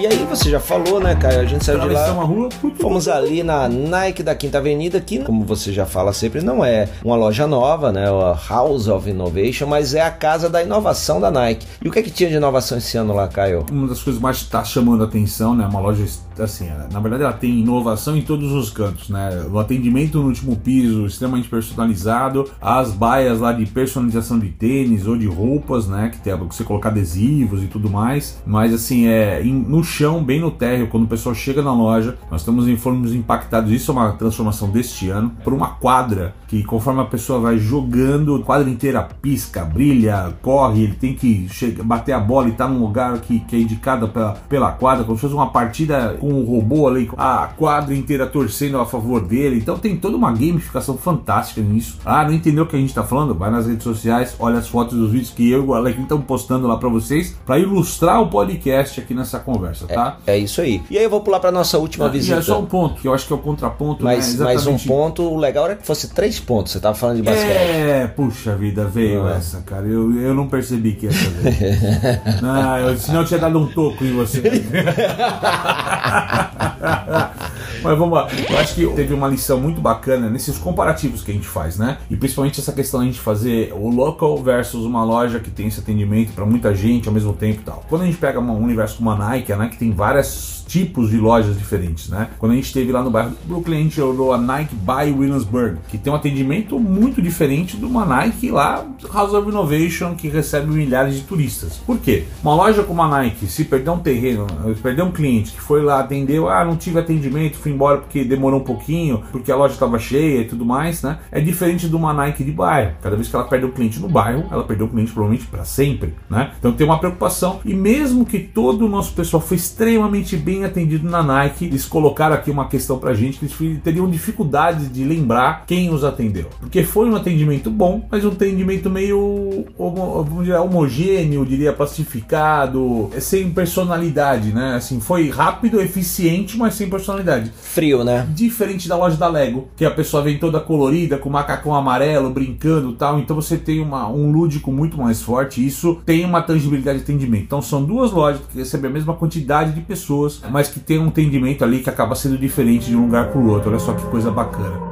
E 0.00 0.06
aí 0.06 0.24
você 0.24 0.48
já 0.48 0.58
falou, 0.58 0.98
né, 0.98 1.14
Caio? 1.14 1.40
A 1.40 1.44
gente 1.44 1.62
saiu 1.62 1.78
de 1.78 1.88
lá. 1.90 2.10
Rua, 2.10 2.48
fomos 2.80 3.06
ali 3.06 3.42
na 3.42 3.68
Nike 3.68 4.22
da 4.22 4.34
Quinta 4.34 4.56
Avenida, 4.56 4.98
que, 4.98 5.18
como 5.18 5.44
você 5.44 5.74
já 5.74 5.84
fala 5.84 6.14
sempre, 6.14 6.40
não 6.40 6.64
é 6.64 6.88
uma 7.04 7.16
loja 7.16 7.46
nova, 7.46 7.92
né? 7.92 8.10
O 8.10 8.34
House 8.48 8.88
of 8.88 9.10
Innovation, 9.10 9.66
mas 9.66 9.92
é 9.92 10.00
a 10.00 10.10
casa 10.10 10.48
da 10.48 10.62
inovação 10.62 11.20
da 11.20 11.30
Nike. 11.30 11.66
E 11.84 11.88
o 11.88 11.92
que 11.92 11.98
é 11.98 12.02
que 12.02 12.10
tinha 12.10 12.30
de 12.30 12.36
inovação 12.36 12.78
esse 12.78 12.96
ano 12.96 13.12
lá, 13.12 13.28
Caio? 13.28 13.66
Uma 13.70 13.88
das 13.88 14.02
coisas 14.02 14.18
mais 14.22 14.38
está 14.38 14.64
chamando 14.64 15.02
a 15.02 15.06
atenção, 15.06 15.54
né? 15.54 15.66
Uma 15.66 15.80
loja 15.80 16.02
assim, 16.38 16.70
na 16.90 17.00
verdade 17.00 17.22
ela 17.22 17.34
tem 17.34 17.60
inovação 17.60 18.16
em 18.16 18.22
todos 18.22 18.52
os 18.52 18.70
cantos, 18.70 19.10
né? 19.10 19.46
O 19.52 19.58
atendimento 19.58 20.18
no 20.18 20.28
último 20.28 20.56
piso 20.56 21.04
extremamente 21.04 21.46
personalizado, 21.48 22.50
as 22.58 22.92
baias 22.92 23.40
lá 23.40 23.52
de 23.52 23.66
personalização 23.66 24.38
de 24.38 24.48
tênis 24.48 25.06
ou 25.06 25.18
de 25.18 25.26
roupas, 25.26 25.86
né? 25.86 26.08
Que 26.10 26.18
tem 26.18 26.34
você 26.34 26.64
colocar 26.64 26.88
adesivos 26.88 27.62
e 27.62 27.66
tudo 27.66 27.90
mais. 27.90 28.38
Mas 28.46 28.72
assim, 28.72 29.06
é 29.06 29.42
no 29.44 29.84
chão, 29.90 30.22
bem 30.22 30.40
no 30.40 30.52
térreo, 30.52 30.86
quando 30.86 31.04
o 31.04 31.08
pessoal 31.08 31.34
chega 31.34 31.60
na 31.60 31.74
loja, 31.74 32.16
nós 32.30 32.42
estamos 32.42 32.70
fomos 32.80 33.12
impactados, 33.12 33.72
isso 33.72 33.90
é 33.90 33.94
uma 33.94 34.12
transformação 34.12 34.70
deste 34.70 35.10
ano, 35.10 35.32
por 35.42 35.52
uma 35.52 35.70
quadra 35.70 36.34
que 36.46 36.62
conforme 36.62 37.00
a 37.00 37.04
pessoa 37.04 37.40
vai 37.40 37.58
jogando, 37.58 38.36
a 38.36 38.42
quadra 38.42 38.68
inteira 38.70 39.06
pisca, 39.20 39.64
brilha, 39.64 40.32
corre, 40.40 40.84
ele 40.84 40.94
tem 40.94 41.14
que 41.14 41.48
chegar, 41.48 41.84
bater 41.84 42.12
a 42.12 42.20
bola 42.20 42.48
e 42.48 42.52
tá 42.52 42.68
num 42.68 42.80
lugar 42.80 43.18
que, 43.20 43.40
que 43.40 43.56
é 43.56 43.60
indicado 43.60 44.08
pela, 44.08 44.32
pela 44.48 44.72
quadra, 44.72 45.04
como 45.04 45.16
se 45.16 45.22
fosse 45.22 45.34
uma 45.34 45.50
partida 45.50 46.16
com 46.20 46.32
um 46.32 46.44
robô 46.44 46.88
ali, 46.88 47.10
a 47.16 47.48
quadra 47.56 47.94
inteira 47.94 48.26
torcendo 48.26 48.78
a 48.78 48.86
favor 48.86 49.20
dele. 49.20 49.58
Então 49.58 49.78
tem 49.78 49.96
toda 49.96 50.16
uma 50.16 50.32
gamificação 50.32 50.96
fantástica 50.96 51.60
nisso. 51.60 51.98
Ah, 52.04 52.24
não 52.24 52.32
entendeu 52.32 52.64
o 52.64 52.66
que 52.66 52.76
a 52.76 52.80
gente 52.80 52.94
tá 52.94 53.04
falando? 53.04 53.34
Vai 53.34 53.50
nas 53.50 53.66
redes 53.66 53.84
sociais, 53.84 54.34
olha 54.38 54.58
as 54.58 54.68
fotos 54.68 54.98
dos 54.98 55.12
vídeos 55.12 55.30
que 55.30 55.48
eu 55.48 55.64
e 55.64 55.66
o 55.66 55.74
Alex 55.74 55.98
estão 56.00 56.20
postando 56.20 56.66
lá 56.66 56.76
para 56.76 56.88
vocês, 56.88 57.36
para 57.46 57.58
ilustrar 57.58 58.20
o 58.20 58.28
podcast 58.28 59.00
aqui 59.00 59.14
nessa 59.14 59.38
conversa 59.38 59.79
tá? 59.86 60.18
É, 60.26 60.34
é 60.34 60.38
isso 60.38 60.60
aí. 60.60 60.82
E 60.90 60.98
aí 60.98 61.04
eu 61.04 61.10
vou 61.10 61.20
pular 61.20 61.40
para 61.40 61.50
nossa 61.50 61.78
última 61.78 62.06
ah, 62.06 62.08
visita. 62.08 62.36
E 62.36 62.38
é 62.38 62.42
só 62.42 62.60
um 62.60 62.66
ponto, 62.66 63.00
que 63.00 63.08
eu 63.08 63.14
acho 63.14 63.26
que 63.26 63.32
é 63.32 63.36
o 63.36 63.38
contraponto. 63.38 64.04
Mas, 64.04 64.36
né? 64.36 64.44
mais 64.44 64.66
um 64.66 64.78
ponto, 64.78 65.22
o 65.22 65.36
legal 65.36 65.66
era 65.66 65.76
que 65.76 65.86
fosse 65.86 66.08
três 66.08 66.40
pontos. 66.40 66.72
Você 66.72 66.80
tava 66.80 66.94
falando 66.94 67.16
de 67.16 67.22
basquete. 67.22 67.50
É, 67.50 68.06
puxa 68.06 68.56
vida, 68.56 68.84
veio 68.84 69.26
ah. 69.26 69.36
essa, 69.36 69.60
cara. 69.62 69.86
Eu, 69.86 70.14
eu 70.20 70.34
não 70.34 70.48
percebi 70.48 70.92
que 70.92 71.06
ia 71.06 71.12
fazer. 71.12 72.42
não, 72.42 72.78
eu, 72.78 72.98
senão 72.98 73.20
eu 73.20 73.26
tinha 73.26 73.40
dado 73.40 73.58
um 73.58 73.66
toco 73.66 74.04
em 74.04 74.12
você. 74.12 74.42
Mas 77.82 77.98
vamos 77.98 78.14
lá. 78.14 78.28
Eu 78.48 78.58
acho 78.58 78.74
que 78.74 78.86
teve 78.88 79.14
uma 79.14 79.28
lição 79.28 79.60
muito 79.60 79.80
bacana 79.80 80.28
nesses 80.28 80.58
comparativos 80.58 81.22
que 81.22 81.30
a 81.30 81.34
gente 81.34 81.46
faz, 81.46 81.78
né? 81.78 81.98
E 82.10 82.16
principalmente 82.16 82.60
essa 82.60 82.72
questão 82.72 83.00
de 83.00 83.08
a 83.08 83.10
gente 83.10 83.20
fazer 83.20 83.72
o 83.74 83.88
local 83.88 84.36
versus 84.42 84.84
uma 84.84 85.04
loja 85.04 85.40
que 85.40 85.50
tem 85.50 85.66
esse 85.68 85.80
atendimento 85.80 86.32
para 86.32 86.44
muita 86.44 86.74
gente 86.74 87.08
ao 87.08 87.14
mesmo 87.14 87.32
tempo 87.32 87.60
e 87.60 87.64
tal. 87.64 87.84
Quando 87.88 88.02
a 88.02 88.06
gente 88.06 88.18
pega 88.18 88.38
um 88.38 88.62
universo 88.62 88.98
como 88.98 89.10
a 89.10 89.16
Nike, 89.16 89.52
a 89.52 89.56
Nike 89.56 89.76
tem 89.76 89.90
várias 89.92 90.59
tipos 90.70 91.10
de 91.10 91.16
lojas 91.16 91.58
diferentes, 91.58 92.08
né? 92.08 92.28
Quando 92.38 92.52
a 92.52 92.54
gente 92.54 92.66
esteve 92.66 92.92
lá 92.92 93.02
no 93.02 93.10
bairro 93.10 93.30
do 93.30 93.48
Brooklyn, 93.48 93.78
a 93.78 93.82
gente 93.82 94.00
olhou 94.00 94.32
a 94.32 94.38
Nike 94.38 94.76
by 94.76 95.10
Williamsburg, 95.10 95.78
que 95.88 95.98
tem 95.98 96.12
um 96.12 96.16
atendimento 96.16 96.78
muito 96.78 97.20
diferente 97.20 97.76
de 97.76 97.84
uma 97.84 98.06
Nike 98.06 98.52
lá, 98.52 98.86
House 99.12 99.34
of 99.34 99.48
Innovation, 99.48 100.14
que 100.14 100.28
recebe 100.28 100.70
milhares 100.70 101.16
de 101.16 101.22
turistas. 101.22 101.78
Por 101.84 101.98
quê? 101.98 102.24
Uma 102.40 102.54
loja 102.54 102.84
como 102.84 103.02
a 103.02 103.08
Nike, 103.08 103.48
se 103.48 103.64
perder 103.64 103.90
um 103.90 103.98
terreno, 103.98 104.46
se 104.72 104.80
perder 104.80 105.02
um 105.02 105.10
cliente 105.10 105.50
que 105.50 105.60
foi 105.60 105.82
lá, 105.82 105.98
atendeu, 105.98 106.48
ah, 106.48 106.64
não 106.64 106.76
tive 106.76 107.00
atendimento, 107.00 107.56
fui 107.56 107.72
embora 107.72 107.98
porque 107.98 108.22
demorou 108.22 108.60
um 108.60 108.64
pouquinho, 108.64 109.24
porque 109.32 109.50
a 109.50 109.56
loja 109.56 109.74
estava 109.74 109.98
cheia 109.98 110.42
e 110.42 110.44
tudo 110.44 110.64
mais, 110.64 111.02
né? 111.02 111.18
É 111.32 111.40
diferente 111.40 111.88
de 111.88 111.96
uma 111.96 112.12
Nike 112.12 112.44
de 112.44 112.52
bairro. 112.52 112.92
Cada 113.02 113.16
vez 113.16 113.26
que 113.26 113.34
ela 113.34 113.44
perde 113.44 113.66
um 113.66 113.72
cliente 113.72 113.98
no 113.98 114.08
bairro, 114.08 114.44
ela 114.52 114.62
perdeu 114.62 114.86
o 114.86 114.88
cliente 114.88 115.10
provavelmente 115.10 115.48
para 115.48 115.64
sempre, 115.64 116.14
né? 116.28 116.52
Então 116.60 116.70
tem 116.72 116.86
uma 116.86 116.98
preocupação. 116.98 117.58
E 117.64 117.74
mesmo 117.74 118.24
que 118.24 118.38
todo 118.38 118.86
o 118.86 118.88
nosso 118.88 119.12
pessoal 119.14 119.42
foi 119.42 119.56
extremamente 119.56 120.36
bem 120.36 120.59
atendido 120.64 121.08
na 121.08 121.22
Nike, 121.22 121.66
eles 121.66 121.84
colocaram 121.84 122.34
aqui 122.34 122.50
uma 122.50 122.68
questão 122.68 122.98
pra 122.98 123.14
gente 123.14 123.38
que 123.38 123.46
eles 123.46 123.82
teriam 123.82 124.10
dificuldade 124.10 124.88
de 124.88 125.04
lembrar 125.04 125.64
quem 125.66 125.92
os 125.92 126.04
atendeu. 126.04 126.46
Porque 126.60 126.82
foi 126.82 127.08
um 127.08 127.16
atendimento 127.16 127.70
bom, 127.70 128.06
mas 128.10 128.24
um 128.24 128.28
atendimento 128.28 128.90
meio 128.90 129.64
vamos 129.76 130.44
dizer, 130.44 130.58
homogêneo, 130.58 131.44
diria 131.44 131.72
pacificado, 131.72 133.10
sem 133.18 133.50
personalidade, 133.50 134.52
né? 134.52 134.74
Assim, 134.76 135.00
foi 135.00 135.30
rápido, 135.30 135.80
eficiente, 135.80 136.56
mas 136.56 136.74
sem 136.74 136.88
personalidade. 136.88 137.50
Frio, 137.60 138.04
né? 138.04 138.26
Diferente 138.30 138.88
da 138.88 138.96
loja 138.96 139.16
da 139.16 139.28
Lego, 139.28 139.68
que 139.76 139.84
a 139.84 139.90
pessoa 139.90 140.22
vem 140.22 140.38
toda 140.38 140.60
colorida, 140.60 141.18
com 141.18 141.30
macacão 141.30 141.74
amarelo, 141.74 142.30
brincando 142.30 142.92
tal. 142.92 143.18
Então 143.18 143.36
você 143.36 143.56
tem 143.56 143.80
uma, 143.80 144.08
um 144.08 144.30
lúdico 144.30 144.72
muito 144.72 144.98
mais 144.98 145.22
forte. 145.22 145.64
Isso 145.64 146.00
tem 146.04 146.24
uma 146.24 146.42
tangibilidade 146.42 146.98
de 146.98 147.04
atendimento. 147.04 147.44
Então 147.44 147.62
são 147.62 147.84
duas 147.84 148.12
lojas 148.12 148.40
que 148.50 148.58
recebem 148.58 148.90
a 148.90 148.94
mesma 148.94 149.14
quantidade 149.14 149.72
de 149.72 149.80
pessoas, 149.80 150.40
mas 150.50 150.68
que 150.68 150.80
tem 150.80 150.98
um 150.98 151.06
entendimento 151.06 151.64
ali 151.64 151.80
que 151.80 151.90
acaba 151.90 152.14
sendo 152.14 152.36
diferente 152.36 152.86
de 152.86 152.96
um 152.96 153.02
lugar 153.02 153.28
para 153.28 153.40
o 153.40 153.48
outro. 153.48 153.70
Olha 153.70 153.78
só 153.78 153.92
que 153.92 154.04
coisa 154.06 154.30
bacana. 154.30 154.89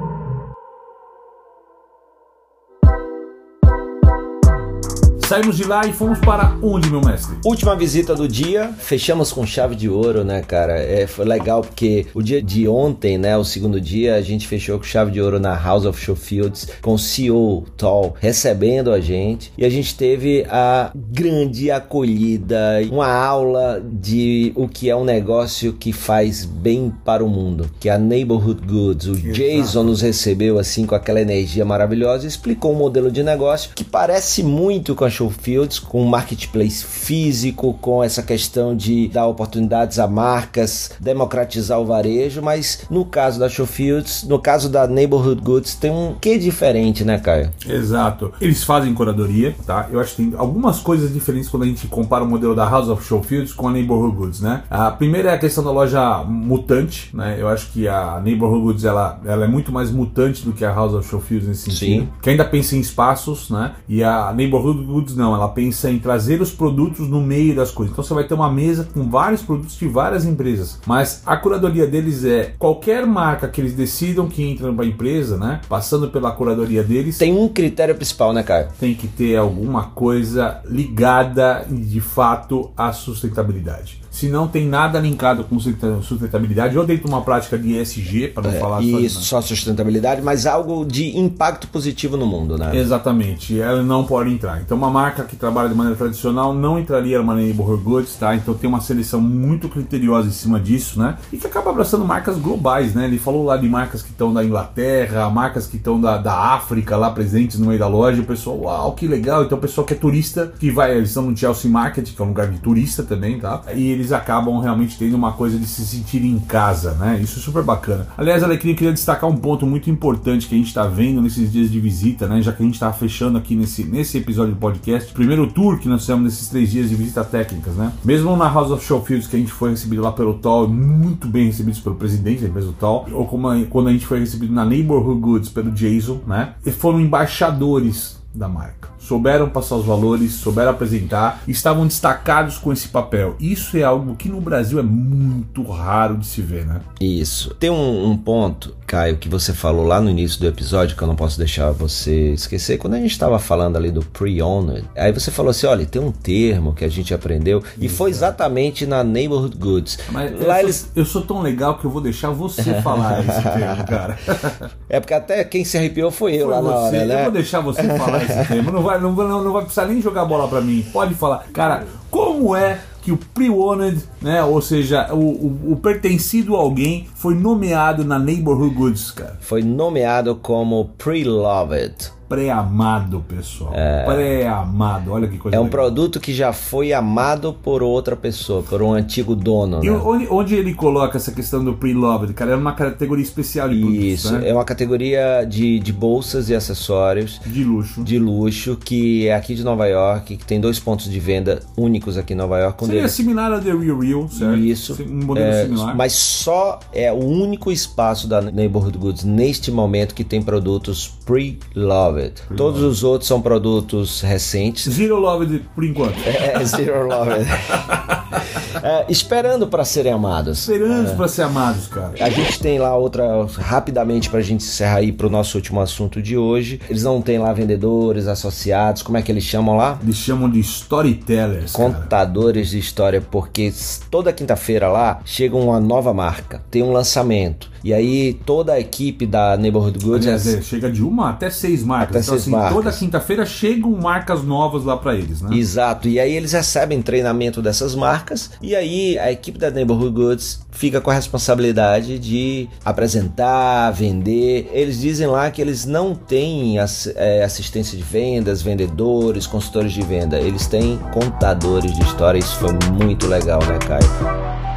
Saímos 5.28 5.58
de 5.58 5.64
lá 5.64 5.86
e 5.86 5.92
fomos 5.92 6.18
para 6.20 6.56
onde, 6.62 6.88
meu 6.88 7.02
mestre? 7.02 7.36
Última 7.44 7.76
visita 7.76 8.14
do 8.14 8.26
dia, 8.26 8.72
fechamos 8.78 9.30
com 9.30 9.44
chave 9.44 9.76
de 9.76 9.86
ouro, 9.86 10.24
né, 10.24 10.40
cara? 10.40 10.78
É, 10.78 11.06
foi 11.06 11.26
legal 11.26 11.60
porque 11.60 12.06
o 12.14 12.22
dia 12.22 12.40
de 12.40 12.66
ontem, 12.66 13.18
né, 13.18 13.36
o 13.36 13.44
segundo 13.44 13.78
dia, 13.78 14.14
a 14.14 14.22
gente 14.22 14.48
fechou 14.48 14.78
com 14.78 14.84
chave 14.84 15.10
de 15.10 15.20
ouro 15.20 15.38
na 15.38 15.54
House 15.54 15.84
of 15.84 16.02
Showfields 16.02 16.68
com 16.80 16.94
o 16.94 16.98
CEO 16.98 17.66
Tall 17.76 18.16
recebendo 18.18 18.90
a 18.90 19.00
gente 19.00 19.52
e 19.58 19.66
a 19.66 19.68
gente 19.68 19.94
teve 19.94 20.46
a 20.48 20.92
grande 20.94 21.70
acolhida, 21.70 22.80
uma 22.90 23.12
aula 23.12 23.82
de 23.84 24.50
o 24.56 24.66
que 24.66 24.88
é 24.88 24.96
um 24.96 25.04
negócio 25.04 25.74
que 25.74 25.92
faz 25.92 26.46
bem 26.46 26.90
para 27.04 27.22
o 27.22 27.28
mundo, 27.28 27.70
que 27.78 27.90
é 27.90 27.92
a 27.92 27.98
Neighborhood 27.98 28.66
Goods. 28.66 29.06
O 29.08 29.12
Exato. 29.12 29.32
Jason 29.34 29.82
nos 29.82 30.00
recebeu 30.00 30.58
assim 30.58 30.86
com 30.86 30.94
aquela 30.94 31.20
energia 31.20 31.66
maravilhosa 31.66 32.24
e 32.24 32.28
explicou 32.28 32.72
um 32.72 32.76
modelo 32.76 33.10
de 33.10 33.22
negócio 33.22 33.72
que 33.74 33.84
parece 33.84 34.42
muito 34.42 34.94
com 34.94 35.04
a 35.04 35.17
Showfields, 35.18 35.78
com 35.78 36.02
um 36.02 36.06
marketplace 36.06 36.84
físico, 36.84 37.74
com 37.80 38.02
essa 38.02 38.22
questão 38.22 38.76
de 38.76 39.08
dar 39.08 39.26
oportunidades 39.26 39.98
a 39.98 40.06
marcas, 40.06 40.92
democratizar 41.00 41.80
o 41.80 41.84
varejo, 41.84 42.40
mas 42.40 42.86
no 42.90 43.04
caso 43.04 43.40
da 43.40 43.48
Showfields, 43.48 44.24
no 44.24 44.38
caso 44.38 44.68
da 44.68 44.86
Neighborhood 44.86 45.40
Goods, 45.40 45.74
tem 45.74 45.90
um 45.90 46.14
que 46.20 46.38
diferente, 46.38 47.04
né, 47.04 47.18
Caio? 47.18 47.50
Exato. 47.66 48.32
Eles 48.40 48.62
fazem 48.62 48.94
curadoria, 48.94 49.54
tá? 49.66 49.88
Eu 49.90 50.00
acho 50.00 50.14
que 50.14 50.22
tem 50.22 50.38
algumas 50.38 50.80
coisas 50.80 51.12
diferentes 51.12 51.48
quando 51.48 51.64
a 51.64 51.66
gente 51.66 51.86
compara 51.88 52.22
o 52.22 52.28
modelo 52.28 52.54
da 52.54 52.68
House 52.68 52.88
of 52.88 53.04
Showfields 53.04 53.52
com 53.52 53.68
a 53.68 53.72
Neighborhood 53.72 54.16
Goods, 54.16 54.40
né? 54.40 54.62
A 54.70 54.90
primeira 54.90 55.30
é 55.30 55.34
a 55.34 55.38
questão 55.38 55.64
da 55.64 55.70
loja 55.70 56.22
mutante, 56.24 57.14
né? 57.14 57.36
Eu 57.38 57.48
acho 57.48 57.72
que 57.72 57.88
a 57.88 58.20
Neighborhood 58.22 58.62
Goods 58.62 58.84
ela, 58.84 59.20
ela 59.24 59.44
é 59.44 59.48
muito 59.48 59.72
mais 59.72 59.90
mutante 59.90 60.44
do 60.44 60.52
que 60.52 60.64
a 60.64 60.72
House 60.72 60.94
of 60.94 61.08
Showfields 61.08 61.48
nesse 61.48 61.70
sentido. 61.70 62.02
Sim. 62.02 62.08
Que 62.22 62.30
ainda 62.30 62.44
pensa 62.44 62.76
em 62.76 62.80
espaços, 62.80 63.50
né? 63.50 63.72
E 63.88 64.02
a 64.02 64.32
Neighborhood 64.32 64.84
Goods 64.84 65.07
produtos 65.08 65.16
não, 65.16 65.34
ela 65.34 65.48
pensa 65.48 65.90
em 65.90 65.98
trazer 65.98 66.40
os 66.40 66.50
produtos 66.50 67.08
no 67.08 67.20
meio 67.20 67.54
das 67.54 67.70
coisas. 67.70 67.92
Então 67.92 68.04
você 68.04 68.14
vai 68.14 68.24
ter 68.24 68.34
uma 68.34 68.50
mesa 68.50 68.88
com 68.92 69.08
vários 69.08 69.42
produtos 69.42 69.76
de 69.76 69.88
várias 69.88 70.24
empresas, 70.24 70.80
mas 70.86 71.22
a 71.24 71.36
curadoria 71.36 71.86
deles 71.86 72.24
é 72.24 72.54
qualquer 72.58 73.06
marca 73.06 73.48
que 73.48 73.60
eles 73.60 73.74
decidam 73.74 74.28
que 74.28 74.42
entra 74.42 74.72
para 74.72 74.84
a 74.84 74.88
empresa, 74.88 75.36
né? 75.36 75.60
Passando 75.68 76.08
pela 76.08 76.30
curadoria 76.32 76.82
deles. 76.82 77.18
Tem 77.18 77.36
um 77.36 77.48
critério 77.48 77.94
principal, 77.94 78.32
né, 78.32 78.42
Caio? 78.42 78.68
Tem 78.78 78.94
que 78.94 79.08
ter 79.08 79.36
alguma 79.36 79.84
coisa 79.84 80.60
ligada 80.66 81.64
de 81.68 82.00
fato 82.00 82.70
à 82.76 82.92
sustentabilidade 82.92 84.07
se 84.18 84.28
não 84.28 84.48
tem 84.48 84.66
nada 84.66 84.98
linkado 84.98 85.44
com 85.44 85.60
sustentabilidade, 85.60 86.76
ou 86.76 86.84
dentro 86.84 87.04
de 87.04 87.10
uma 87.10 87.22
prática 87.22 87.56
de 87.56 87.78
ESG, 87.78 88.28
para 88.28 88.42
não 88.42 88.50
é, 88.50 88.58
falar 88.58 88.82
só, 88.82 88.98
isso, 88.98 89.20
só 89.20 89.40
sustentabilidade, 89.40 90.22
mas 90.22 90.44
algo 90.44 90.84
de 90.84 91.16
impacto 91.16 91.68
positivo 91.68 92.16
no 92.16 92.26
mundo, 92.26 92.58
né? 92.58 92.76
Exatamente, 92.76 93.60
ela 93.60 93.80
não 93.80 94.04
pode 94.04 94.32
entrar. 94.32 94.60
Então, 94.60 94.76
uma 94.76 94.90
marca 94.90 95.22
que 95.22 95.36
trabalha 95.36 95.68
de 95.68 95.74
maneira 95.76 95.96
tradicional 95.96 96.52
não 96.52 96.80
entraria 96.80 97.18
numa 97.18 97.36
neighborhood 97.36 97.82
goods, 97.84 98.16
tá? 98.16 98.34
Então, 98.34 98.54
tem 98.54 98.68
uma 98.68 98.80
seleção 98.80 99.20
muito 99.20 99.68
criteriosa 99.68 100.26
em 100.26 100.32
cima 100.32 100.58
disso, 100.58 100.98
né? 100.98 101.16
E 101.32 101.36
que 101.36 101.46
acaba 101.46 101.70
abraçando 101.70 102.04
marcas 102.04 102.36
globais, 102.38 102.94
né? 102.94 103.04
Ele 103.04 103.18
falou 103.18 103.44
lá 103.44 103.56
de 103.56 103.68
marcas 103.68 104.02
que 104.02 104.10
estão 104.10 104.34
da 104.34 104.44
Inglaterra, 104.44 105.30
marcas 105.30 105.68
que 105.68 105.76
estão 105.76 106.00
da, 106.00 106.18
da 106.18 106.34
África 106.54 106.96
lá 106.96 107.10
presentes 107.12 107.60
no 107.60 107.66
meio 107.66 107.78
da 107.78 107.86
loja. 107.86 108.18
E 108.18 108.20
o 108.22 108.26
pessoal, 108.26 108.58
uau, 108.62 108.92
que 108.94 109.06
legal. 109.06 109.44
Então, 109.44 109.56
o 109.56 109.60
pessoal 109.60 109.86
que 109.86 109.94
é 109.94 109.96
turista, 109.96 110.52
que 110.58 110.72
vai, 110.72 110.96
eles 110.96 111.10
estão 111.10 111.22
no 111.22 111.36
Chelsea 111.36 111.70
Market, 111.70 112.12
que 112.12 112.20
é 112.20 112.24
um 112.24 112.28
lugar 112.28 112.48
de 112.48 112.58
turista 112.58 113.04
também, 113.04 113.38
tá? 113.38 113.62
E 113.74 113.90
eles 113.90 114.07
eles 114.08 114.12
acabam 114.12 114.58
realmente 114.58 114.98
tendo 114.98 115.14
uma 115.14 115.32
coisa 115.32 115.58
de 115.58 115.66
se 115.66 115.84
sentir 115.84 116.24
em 116.24 116.38
casa, 116.38 116.92
né? 116.94 117.20
Isso 117.22 117.38
é 117.38 117.42
super 117.42 117.62
bacana. 117.62 118.06
Aliás, 118.16 118.42
Alecrim, 118.42 118.70
eu 118.70 118.76
queria 118.76 118.92
destacar 118.92 119.28
um 119.28 119.36
ponto 119.36 119.66
muito 119.66 119.90
importante 119.90 120.46
que 120.46 120.54
a 120.54 120.58
gente 120.58 120.68
está 120.68 120.86
vendo 120.86 121.20
nesses 121.20 121.52
dias 121.52 121.70
de 121.70 121.78
visita, 121.78 122.26
né? 122.26 122.40
Já 122.40 122.52
que 122.52 122.62
a 122.62 122.64
gente 122.64 122.74
está 122.74 122.92
fechando 122.92 123.36
aqui 123.38 123.54
nesse, 123.54 123.84
nesse 123.84 124.18
episódio 124.18 124.54
do 124.54 124.58
podcast, 124.58 125.12
primeiro 125.12 125.46
tour 125.48 125.78
que 125.78 125.88
nós 125.88 126.00
fizemos 126.00 126.24
nesses 126.24 126.48
três 126.48 126.70
dias 126.70 126.88
de 126.88 126.96
visita 126.96 127.22
técnicas, 127.22 127.74
né? 127.74 127.92
Mesmo 128.04 128.36
na 128.36 128.48
House 128.48 128.70
of 128.70 128.84
Showfields, 128.84 129.26
que 129.26 129.36
a 129.36 129.38
gente 129.38 129.52
foi 129.52 129.70
recebido 129.70 130.02
lá 130.02 130.12
pelo 130.12 130.34
Toll, 130.34 130.68
muito 130.68 131.28
bem 131.28 131.46
recebidos 131.46 131.80
pelo 131.80 131.96
presidente 131.96 132.42
da 132.42 132.48
empresa 132.48 132.68
do 132.68 132.72
Toll, 132.74 133.06
ou 133.12 133.26
como 133.26 133.48
a, 133.48 133.64
quando 133.66 133.88
a 133.88 133.92
gente 133.92 134.06
foi 134.06 134.20
recebido 134.20 134.52
na 134.52 134.64
Neighborhood 134.64 135.20
Goods 135.20 135.48
pelo 135.50 135.70
Jason, 135.70 136.20
né? 136.26 136.54
E 136.64 136.70
foram 136.70 137.00
embaixadores 137.00 138.17
da 138.34 138.48
marca 138.48 138.88
souberam 139.08 139.48
passar 139.48 139.76
os 139.76 139.86
valores, 139.86 140.32
souberam 140.32 140.70
apresentar, 140.70 141.42
estavam 141.48 141.86
destacados 141.86 142.58
com 142.58 142.70
esse 142.70 142.88
papel. 142.88 143.34
Isso 143.40 143.76
é 143.78 143.82
algo 143.82 144.14
que 144.14 144.28
no 144.28 144.38
Brasil 144.40 144.78
é 144.78 144.82
muito 144.82 145.62
raro 145.62 146.18
de 146.18 146.26
se 146.26 146.42
ver, 146.42 146.66
né? 146.66 146.82
Isso. 147.00 147.54
Tem 147.54 147.70
um, 147.70 148.10
um 148.10 148.16
ponto, 148.16 148.76
Caio, 148.88 149.18
que 149.18 149.28
você 149.28 149.52
falou 149.52 149.84
lá 149.84 150.00
no 150.00 150.08
início 150.08 150.40
do 150.40 150.46
episódio 150.46 150.96
que 150.96 151.02
eu 151.02 151.06
não 151.06 151.14
posso 151.14 151.36
deixar 151.36 151.70
você 151.72 152.32
esquecer. 152.32 152.78
Quando 152.78 152.94
a 152.94 152.98
gente 152.98 153.10
estava 153.10 153.38
falando 153.38 153.76
ali 153.76 153.90
do 153.90 154.00
pre-owned, 154.00 154.82
aí 154.96 155.12
você 155.12 155.30
falou 155.30 155.50
assim: 155.50 155.66
olha, 155.66 155.84
tem 155.84 156.00
um 156.00 156.10
termo 156.10 156.74
que 156.74 156.86
a 156.86 156.88
gente 156.88 157.12
aprendeu 157.12 157.62
e 157.78 157.86
foi 157.86 158.08
exatamente 158.08 158.86
na 158.86 159.04
Neighborhood 159.04 159.58
Goods. 159.58 159.98
Mas 160.10 160.32
lá 160.40 160.60
eu, 160.60 160.64
eles... 160.64 160.76
sou, 160.76 160.90
eu 160.96 161.04
sou 161.04 161.22
tão 161.22 161.42
legal 161.42 161.76
que 161.76 161.84
eu 161.84 161.90
vou 161.90 162.00
deixar 162.00 162.30
você 162.30 162.80
falar 162.80 163.20
esse 163.20 163.42
termo, 163.42 163.84
cara. 163.86 164.18
É 164.90 164.98
porque 164.98 165.12
até 165.12 165.44
quem 165.44 165.64
se 165.66 165.76
arrepiou 165.76 166.10
foi 166.10 166.34
eu 166.34 166.46
foi 166.46 166.54
lá 166.54 166.60
você. 166.62 166.70
na 166.70 166.76
hora, 166.78 167.04
né? 167.04 167.20
Eu 167.20 167.22
vou 167.24 167.32
deixar 167.32 167.60
você 167.60 167.82
falar 167.82 168.24
esse 168.24 168.48
termo. 168.48 168.72
Não 168.72 168.82
vai 168.82 168.98
não, 168.98 169.12
não, 169.12 169.44
não 169.44 169.52
vai 169.52 169.62
precisar 169.62 169.84
nem 169.84 170.00
jogar 170.00 170.24
bola 170.24 170.48
para 170.48 170.62
mim. 170.62 170.82
Pode 170.90 171.14
falar. 171.14 171.44
Cara, 171.52 171.84
como 172.10 172.56
é 172.56 172.80
que 173.08 173.12
o 173.12 173.16
pre-owned, 173.16 174.02
né, 174.20 174.44
ou 174.44 174.60
seja, 174.60 175.14
o, 175.14 175.16
o, 175.16 175.72
o, 175.72 175.76
pertencido 175.76 176.54
a 176.54 176.58
alguém, 176.58 177.08
foi 177.14 177.34
nomeado 177.34 178.04
na 178.04 178.18
Neighborhood 178.18 178.74
Goods, 178.74 179.10
cara? 179.12 179.38
Foi 179.40 179.62
nomeado 179.62 180.36
como 180.36 180.90
pre-loved 180.98 182.17
pré-amado, 182.28 183.24
pessoal. 183.26 183.72
É... 183.74 184.04
Pré-amado, 184.04 185.12
olha 185.12 185.26
que 185.26 185.38
coisa 185.38 185.56
É 185.56 185.60
um 185.60 185.64
legal. 185.64 185.80
produto 185.80 186.20
que 186.20 186.34
já 186.34 186.52
foi 186.52 186.92
amado 186.92 187.52
por 187.52 187.82
outra 187.82 188.14
pessoa, 188.14 188.62
por 188.62 188.82
um 188.82 188.92
antigo 188.92 189.34
dono. 189.34 189.82
E 189.82 189.90
né? 189.90 189.96
onde, 189.96 190.26
onde, 190.28 190.54
ele 190.54 190.74
coloca 190.74 191.16
essa 191.16 191.32
questão 191.32 191.64
do 191.64 191.74
pre-loved? 191.74 192.34
Cara, 192.34 192.52
é 192.52 192.56
uma 192.56 192.72
categoria 192.72 193.22
especial 193.22 193.68
de 193.68 193.80
produtos, 193.80 194.04
Isso, 194.04 194.32
né? 194.32 194.50
é 194.50 194.52
uma 194.52 194.64
categoria 194.64 195.44
de, 195.44 195.78
de 195.78 195.92
bolsas 195.92 196.50
e 196.50 196.54
acessórios. 196.54 197.40
De 197.46 197.64
luxo. 197.64 198.02
De 198.02 198.18
luxo, 198.18 198.76
que 198.76 199.26
é 199.26 199.34
aqui 199.34 199.54
de 199.54 199.64
Nova 199.64 199.86
York, 199.86 200.36
que 200.36 200.44
tem 200.44 200.60
dois 200.60 200.78
pontos 200.78 201.10
de 201.10 201.18
venda 201.18 201.60
únicos 201.76 202.18
aqui 202.18 202.34
em 202.34 202.36
Nova 202.36 202.58
York. 202.58 202.84
Seria 202.84 203.00
deles... 203.00 203.12
similar 203.12 203.52
a 203.52 203.60
The 203.60 203.72
Real 203.72 203.98
Real, 203.98 204.28
certo? 204.28 204.58
Isso. 204.58 204.98
Um 205.02 205.24
modelo 205.26 205.46
é, 205.46 205.64
similar. 205.64 205.96
Mas 205.96 206.12
só 206.12 206.78
é 206.92 207.10
o 207.12 207.24
único 207.24 207.72
espaço 207.72 208.28
da 208.28 208.40
Neighborhood 208.40 208.98
Goods 208.98 209.24
neste 209.24 209.70
momento 209.70 210.14
que 210.14 210.24
tem 210.24 210.42
produtos 210.42 211.18
pre-loved. 211.24 212.17
Pre 212.18 212.56
Todos 212.56 212.82
os 212.82 212.98
os 212.98 213.04
outros 213.04 213.28
são 213.28 213.40
produtos 213.40 214.20
recentes. 214.20 214.92
Zero 214.92 215.18
Love 215.18 215.60
por 215.74 215.84
enquanto. 215.84 216.16
É, 216.26 216.64
Zero 216.64 217.06
Love. 217.06 217.30
é, 218.82 219.06
esperando 219.08 219.66
para 219.68 219.84
serem 219.84 220.12
amados. 220.12 220.58
Esperando 220.58 221.10
é. 221.10 221.14
para 221.14 221.28
ser 221.28 221.42
amados, 221.42 221.86
cara. 221.86 222.12
A 222.20 222.28
gente 222.28 222.58
tem 222.60 222.78
lá 222.78 222.96
outra, 222.96 223.46
rapidamente 223.58 224.28
para 224.28 224.40
a 224.40 224.42
gente 224.42 224.64
encerrar 224.64 224.96
aí 224.96 225.12
para 225.12 225.26
o 225.26 225.30
nosso 225.30 225.56
último 225.56 225.80
assunto 225.80 226.20
de 226.20 226.36
hoje. 226.36 226.80
Eles 226.88 227.02
não 227.02 227.22
têm 227.22 227.38
lá 227.38 227.52
vendedores, 227.52 228.26
associados, 228.26 229.02
como 229.02 229.16
é 229.16 229.22
que 229.22 229.30
eles 229.30 229.44
chamam 229.44 229.76
lá? 229.76 229.98
Eles 230.02 230.16
chamam 230.16 230.50
de 230.50 230.60
storytellers. 230.60 231.72
Contadores 231.72 232.68
cara. 232.68 232.70
de 232.70 232.78
história, 232.78 233.20
porque 233.20 233.72
toda 234.10 234.32
quinta-feira 234.32 234.88
lá 234.88 235.20
chega 235.24 235.56
uma 235.56 235.80
nova 235.80 236.12
marca, 236.12 236.62
tem 236.70 236.82
um 236.82 236.92
lançamento. 236.92 237.70
E 237.84 237.94
aí 237.94 238.34
toda 238.44 238.72
a 238.72 238.80
equipe 238.80 239.26
da 239.26 239.56
Neighborhood 239.56 239.98
Goods. 239.98 240.26
Aliás, 240.26 240.46
é, 240.46 240.62
chega 240.62 240.90
de 240.90 241.02
uma 241.02 241.30
até 241.30 241.48
seis 241.48 241.84
marcas. 241.84 242.07
Então, 242.10 242.34
assim, 242.34 242.50
marcas. 242.50 242.72
toda 242.72 242.92
quinta-feira 242.92 243.46
chegam 243.46 243.90
marcas 243.92 244.42
novas 244.42 244.84
lá 244.84 244.96
para 244.96 245.14
eles, 245.14 245.40
né? 245.40 245.56
Exato. 245.56 246.08
E 246.08 246.18
aí 246.18 246.32
eles 246.32 246.52
recebem 246.52 247.02
treinamento 247.02 247.60
dessas 247.60 247.94
marcas. 247.94 248.50
E 248.60 248.74
aí 248.74 249.18
a 249.18 249.30
equipe 249.30 249.58
da 249.58 249.70
Neighborhood 249.70 250.12
Goods 250.12 250.60
fica 250.70 251.00
com 251.00 251.10
a 251.10 251.14
responsabilidade 251.14 252.18
de 252.18 252.68
apresentar, 252.84 253.90
vender. 253.90 254.70
Eles 254.72 255.00
dizem 255.00 255.26
lá 255.26 255.50
que 255.50 255.60
eles 255.60 255.84
não 255.84 256.14
têm 256.14 256.76
é, 256.78 257.42
assistência 257.42 257.96
de 257.96 258.04
vendas, 258.04 258.62
vendedores, 258.62 259.46
consultores 259.46 259.92
de 259.92 260.02
venda. 260.02 260.38
Eles 260.38 260.66
têm 260.66 260.98
contadores 261.12 261.92
de 261.92 262.02
história. 262.02 262.38
Isso 262.38 262.56
foi 262.56 262.72
muito 262.92 263.26
legal, 263.26 263.60
né, 263.66 263.78
Caio? 263.86 264.67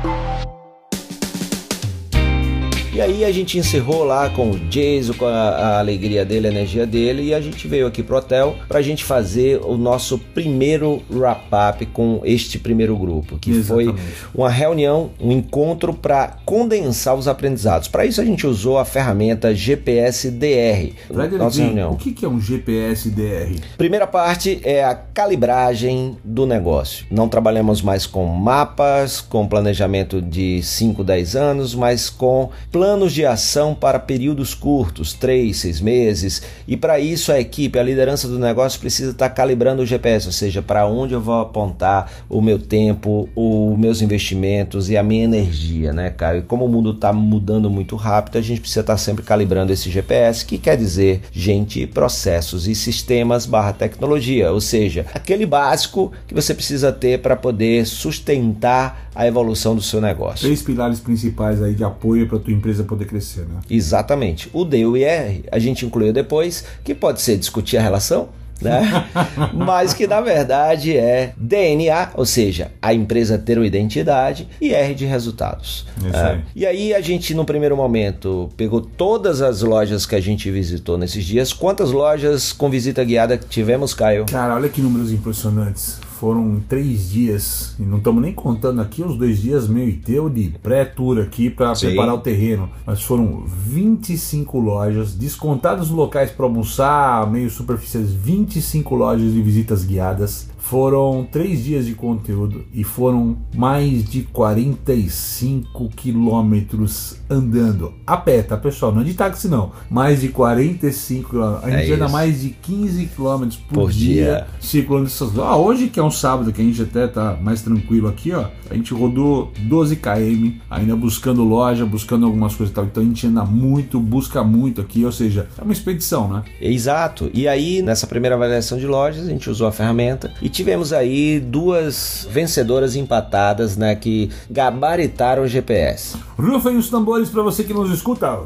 E 3.02 3.04
aí 3.04 3.26
a 3.26 3.32
gente 3.32 3.58
encerrou 3.58 4.04
lá 4.04 4.30
com 4.30 4.52
o 4.52 4.60
Jason, 4.70 5.16
com 5.16 5.26
a, 5.26 5.32
a 5.32 5.80
alegria 5.80 6.24
dele, 6.24 6.46
a 6.46 6.52
energia 6.52 6.86
dele, 6.86 7.24
e 7.24 7.34
a 7.34 7.42
gente 7.42 7.68
veio 7.68 7.88
aqui 7.88 8.04
pro 8.04 8.18
hotel 8.18 8.56
para 8.68 8.78
a 8.78 8.82
gente 8.84 9.04
fazer 9.04 9.60
o 9.64 9.76
nosso 9.76 10.20
primeiro 10.20 11.02
wrap-up 11.10 11.84
com 11.88 12.22
este 12.24 12.60
primeiro 12.60 12.96
grupo, 12.96 13.40
que 13.40 13.50
Exatamente. 13.50 14.00
foi 14.00 14.04
uma 14.36 14.52
reunião, 14.52 15.10
um 15.20 15.32
encontro 15.32 15.96
para 15.96 16.38
condensar 16.46 17.16
os 17.16 17.28
aprendizados. 17.28 17.88
Para 17.88 18.06
isso 18.06 18.22
a 18.22 18.24
gente 18.24 18.46
usou 18.46 18.78
a 18.78 18.86
ferramenta 18.86 19.56
GPS 19.56 20.30
DR. 20.30 20.94
Nossa 21.40 21.64
reunião. 21.64 21.94
O 21.94 21.98
que 21.98 22.24
é 22.24 22.30
um 22.30 22.40
GPS 22.40 23.10
DR? 23.10 23.60
Primeira 23.80 24.06
parte 24.06 24.62
é 24.64 24.84
a 24.84 24.94
calibragem 24.94 26.20
do 26.24 26.46
negócio. 26.46 27.08
Não 27.10 27.28
trabalhamos 27.28 27.82
mais 27.82 28.06
com 28.06 28.28
mapas, 28.28 29.22
com 29.22 29.48
planejamento 29.48 30.22
de 30.22 30.62
5, 30.62 31.04
10 31.04 31.36
anos, 31.36 31.74
mas 31.74 32.08
com 32.08 32.52
planos 32.72 32.91
de 32.92 33.26
ação 33.26 33.74
para 33.74 34.00
períodos 34.00 34.54
curtos, 34.54 35.14
3, 35.14 35.56
6 35.56 35.82
meses, 35.82 36.42
e 36.68 36.76
para 36.76 37.00
isso 37.00 37.32
a 37.32 37.40
equipe, 37.40 37.80
a 37.80 37.84
liderança 37.84 38.28
do 38.28 38.38
negócio 38.38 38.80
precisa 38.80 39.12
estar 39.12 39.30
calibrando 39.30 39.82
o 39.82 39.86
GPS, 39.86 40.28
ou 40.28 40.32
seja, 40.32 40.62
para 40.62 40.86
onde 40.86 41.14
eu 41.14 41.22
vou 41.22 41.40
apontar 41.40 42.12
o 42.30 42.42
meu 42.42 42.60
tempo, 42.60 43.30
os 43.36 43.78
meus 43.78 44.02
investimentos 44.02 44.90
e 44.90 44.98
a 44.98 45.04
minha 45.04 45.24
energia, 45.24 45.94
né, 45.94 46.10
cara? 46.10 46.40
E 46.40 46.42
como 46.42 46.66
o 46.66 46.70
mundo 46.70 46.92
está 46.92 47.12
mudando 47.14 47.70
muito 47.70 47.96
rápido, 47.96 48.38
a 48.38 48.42
gente 48.42 48.62
precisa 48.62 48.82
estar 48.82 48.98
sempre 48.98 49.24
calibrando 49.24 49.72
esse 49.72 49.90
GPS, 49.90 50.46
que 50.46 50.58
quer 50.58 50.78
dizer 50.78 51.22
gente, 51.32 51.88
processos 51.88 52.68
e 52.68 52.76
sistemas 52.76 53.46
barra 53.46 53.74
tecnologia, 53.74 54.52
ou 54.52 54.62
seja, 54.62 55.06
aquele 55.14 55.46
básico 55.46 56.12
que 56.28 56.34
você 56.34 56.54
precisa 56.54 56.92
ter 56.92 57.20
para 57.20 57.36
poder 57.36 57.86
sustentar 57.86 59.11
a 59.14 59.28
evolução 59.28 59.76
do 59.76 59.82
seu 59.82 60.00
negócio. 60.02 60.46
Três 60.46 60.62
pilares 60.62 61.00
principais 61.00 61.62
aí 61.62 61.74
de 61.74 61.84
apoio 61.84 62.28
para 62.28 62.40
tua 62.40 62.54
empresa 62.54 62.84
poder 62.84 63.06
crescer, 63.06 63.42
né? 63.42 63.60
Exatamente. 63.70 64.50
O 64.54 64.64
D 64.64 64.80
e 64.80 64.86
o 64.86 64.98
IR 64.98 65.44
a 65.52 65.60
gente 65.60 65.86
incluiu 65.86 66.14
depois, 66.14 66.64
que 66.84 66.96
pode 66.96 67.22
ser 67.22 67.38
discutir 67.38 67.78
a 67.78 67.82
relação, 67.82 68.30
né? 68.62 69.10
Mas 69.54 69.94
que 69.94 70.08
na 70.08 70.22
verdade 70.22 70.96
é 70.96 71.34
DNA, 71.36 72.12
ou 72.16 72.26
seja, 72.26 72.72
a 72.82 72.94
empresa 72.94 73.38
ter 73.38 73.58
uma 73.58 73.66
identidade 73.66 74.48
e 74.62 74.74
R 74.74 74.94
de 74.94 75.06
resultados. 75.06 75.86
É. 76.14 76.18
aí. 76.18 76.42
E 76.56 76.66
aí 76.66 76.94
a 76.94 77.02
gente 77.02 77.34
no 77.34 77.44
primeiro 77.44 77.76
momento 77.76 78.50
pegou 78.56 78.82
todas 78.82 79.42
as 79.42 79.62
lojas 79.62 80.06
que 80.06 80.16
a 80.16 80.22
gente 80.22 80.50
visitou 80.52 80.98
nesses 80.98 81.26
dias. 81.26 81.52
Quantas 81.52 81.92
lojas 81.92 82.54
com 82.54 82.70
visita 82.70 83.04
guiada 83.04 83.38
tivemos, 83.38 83.94
Caio? 83.94 84.26
Cara, 84.28 84.56
olha 84.56 84.70
que 84.70 84.82
números 84.82 85.12
impressionantes 85.12 86.00
foram 86.22 86.62
três 86.70 87.10
dias, 87.10 87.74
e 87.80 87.82
não 87.82 87.98
estamos 87.98 88.22
nem 88.22 88.32
contando 88.32 88.80
aqui 88.80 89.02
os 89.02 89.18
dois 89.18 89.42
dias 89.42 89.68
meio 89.68 89.90
e 89.90 89.94
teu 89.94 90.30
de 90.30 90.54
pré-tour 90.62 91.20
aqui 91.20 91.50
para 91.50 91.74
preparar 91.74 92.14
o 92.14 92.20
terreno, 92.20 92.70
mas 92.86 93.02
foram 93.02 93.44
25 93.48 94.60
lojas, 94.60 95.16
descontados 95.16 95.90
locais 95.90 96.30
para 96.30 96.46
almoçar, 96.46 97.28
meio 97.32 97.50
superfícies, 97.50 98.14
25 98.14 98.94
lojas 98.94 99.34
de 99.34 99.42
visitas 99.42 99.84
guiadas. 99.84 100.48
Foram 100.62 101.28
três 101.30 101.64
dias 101.64 101.86
de 101.86 101.94
conteúdo 101.94 102.64
e 102.74 102.84
foram 102.84 103.38
mais 103.54 104.06
de 104.06 104.22
45 104.22 105.90
quilômetros 105.90 107.18
andando 107.30 107.94
a 108.08 108.16
pé, 108.16 108.42
tá 108.42 108.56
pessoal? 108.56 108.94
Não 108.94 109.02
é 109.02 109.04
de 109.04 109.14
táxi 109.14 109.50
não, 109.50 109.72
mais 109.90 110.22
de 110.22 110.30
45 110.30 111.30
quilômetros. 111.30 111.64
A 111.66 111.72
gente 111.72 111.92
é 111.92 111.96
anda 111.96 112.08
mais 112.08 112.42
de 112.42 112.50
15 112.52 113.06
quilômetros 113.08 113.58
por, 113.58 113.74
por, 113.74 113.92
dia, 113.92 114.24
dia. 114.24 114.48
circulando 114.62 115.08
essas. 115.08 115.38
Ah, 115.40 115.58
hoje 115.58 115.88
que 115.88 116.00
é 116.00 116.04
um 116.04 116.12
sábado 116.12 116.54
que 116.54 116.62
a 116.62 116.64
gente 116.64 116.82
até 116.82 117.06
tá 117.08 117.38
mais 117.42 117.62
tranquilo 117.62 118.08
aqui, 118.08 118.32
ó. 118.32 118.46
A 118.70 118.74
gente 118.74 118.94
rodou 118.94 119.52
12 119.64 119.98
km, 119.98 120.52
ainda 120.70 120.96
buscando 120.96 121.44
loja, 121.44 121.86
buscando 121.86 122.26
algumas 122.26 122.56
coisas 122.56 122.72
e 122.72 122.76
tal. 122.76 122.86
Então 122.86 123.04
a 123.04 123.06
gente 123.06 123.28
anda 123.28 123.44
muito, 123.44 124.00
busca 124.00 124.42
muito 124.42 124.80
aqui, 124.80 125.04
ou 125.04 125.12
seja, 125.12 125.48
é 125.58 125.62
uma 125.62 125.74
expedição, 125.74 126.30
né? 126.32 126.44
Exato. 126.62 127.30
E 127.34 127.48
aí, 127.48 127.82
nessa 127.82 128.08
primeira 128.08 128.36
avaliação 128.36 128.78
de 128.78 128.88
lojas, 128.88 129.26
a 129.26 129.30
gente 129.30 129.50
usou 129.50 129.68
a 129.68 129.72
ferramenta 129.72 130.32
e 130.42 130.51
tivemos 130.52 130.94
aí 130.94 131.40
duas 131.40 132.28
vencedoras 132.30 132.96
empatadas, 132.96 133.78
né, 133.78 133.96
que 133.96 134.30
gabaritaram 134.50 135.44
o 135.44 135.48
GPS. 135.48 136.18
Rufem 136.38 136.78
os 136.78 136.90
tambores 136.90 137.30
para 137.30 137.42
você 137.42 137.64
que 137.64 137.74
nos 137.74 137.92
escuta. 137.92 138.42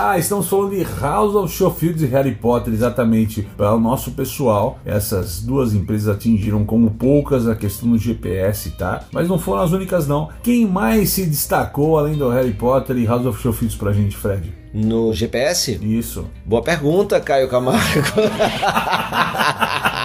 Ah, 0.00 0.16
estamos 0.16 0.48
falando 0.48 0.76
de 0.76 0.86
House 1.00 1.34
of 1.34 1.52
Showfields 1.52 2.02
e 2.02 2.06
Harry 2.06 2.32
Potter, 2.32 2.72
exatamente. 2.72 3.42
Para 3.56 3.74
o 3.74 3.80
nosso 3.80 4.12
pessoal, 4.12 4.78
essas 4.86 5.40
duas 5.40 5.74
empresas 5.74 6.14
atingiram 6.14 6.64
como 6.64 6.92
poucas 6.92 7.48
a 7.48 7.56
questão 7.56 7.90
do 7.90 7.98
GPS, 7.98 8.70
tá? 8.70 9.02
Mas 9.10 9.28
não 9.28 9.40
foram 9.40 9.62
as 9.62 9.72
únicas, 9.72 10.06
não. 10.06 10.28
Quem 10.40 10.64
mais 10.64 11.10
se 11.10 11.26
destacou 11.26 11.98
além 11.98 12.16
do 12.16 12.28
Harry 12.28 12.52
Potter 12.52 12.96
e 12.96 13.06
House 13.06 13.26
of 13.26 13.42
Showfields 13.42 13.76
pra 13.76 13.92
gente, 13.92 14.16
Fred? 14.16 14.54
No 14.72 15.12
GPS? 15.12 15.80
Isso. 15.82 16.26
Boa 16.46 16.62
pergunta, 16.62 17.20
Caio 17.20 17.48
Camargo. 17.48 17.82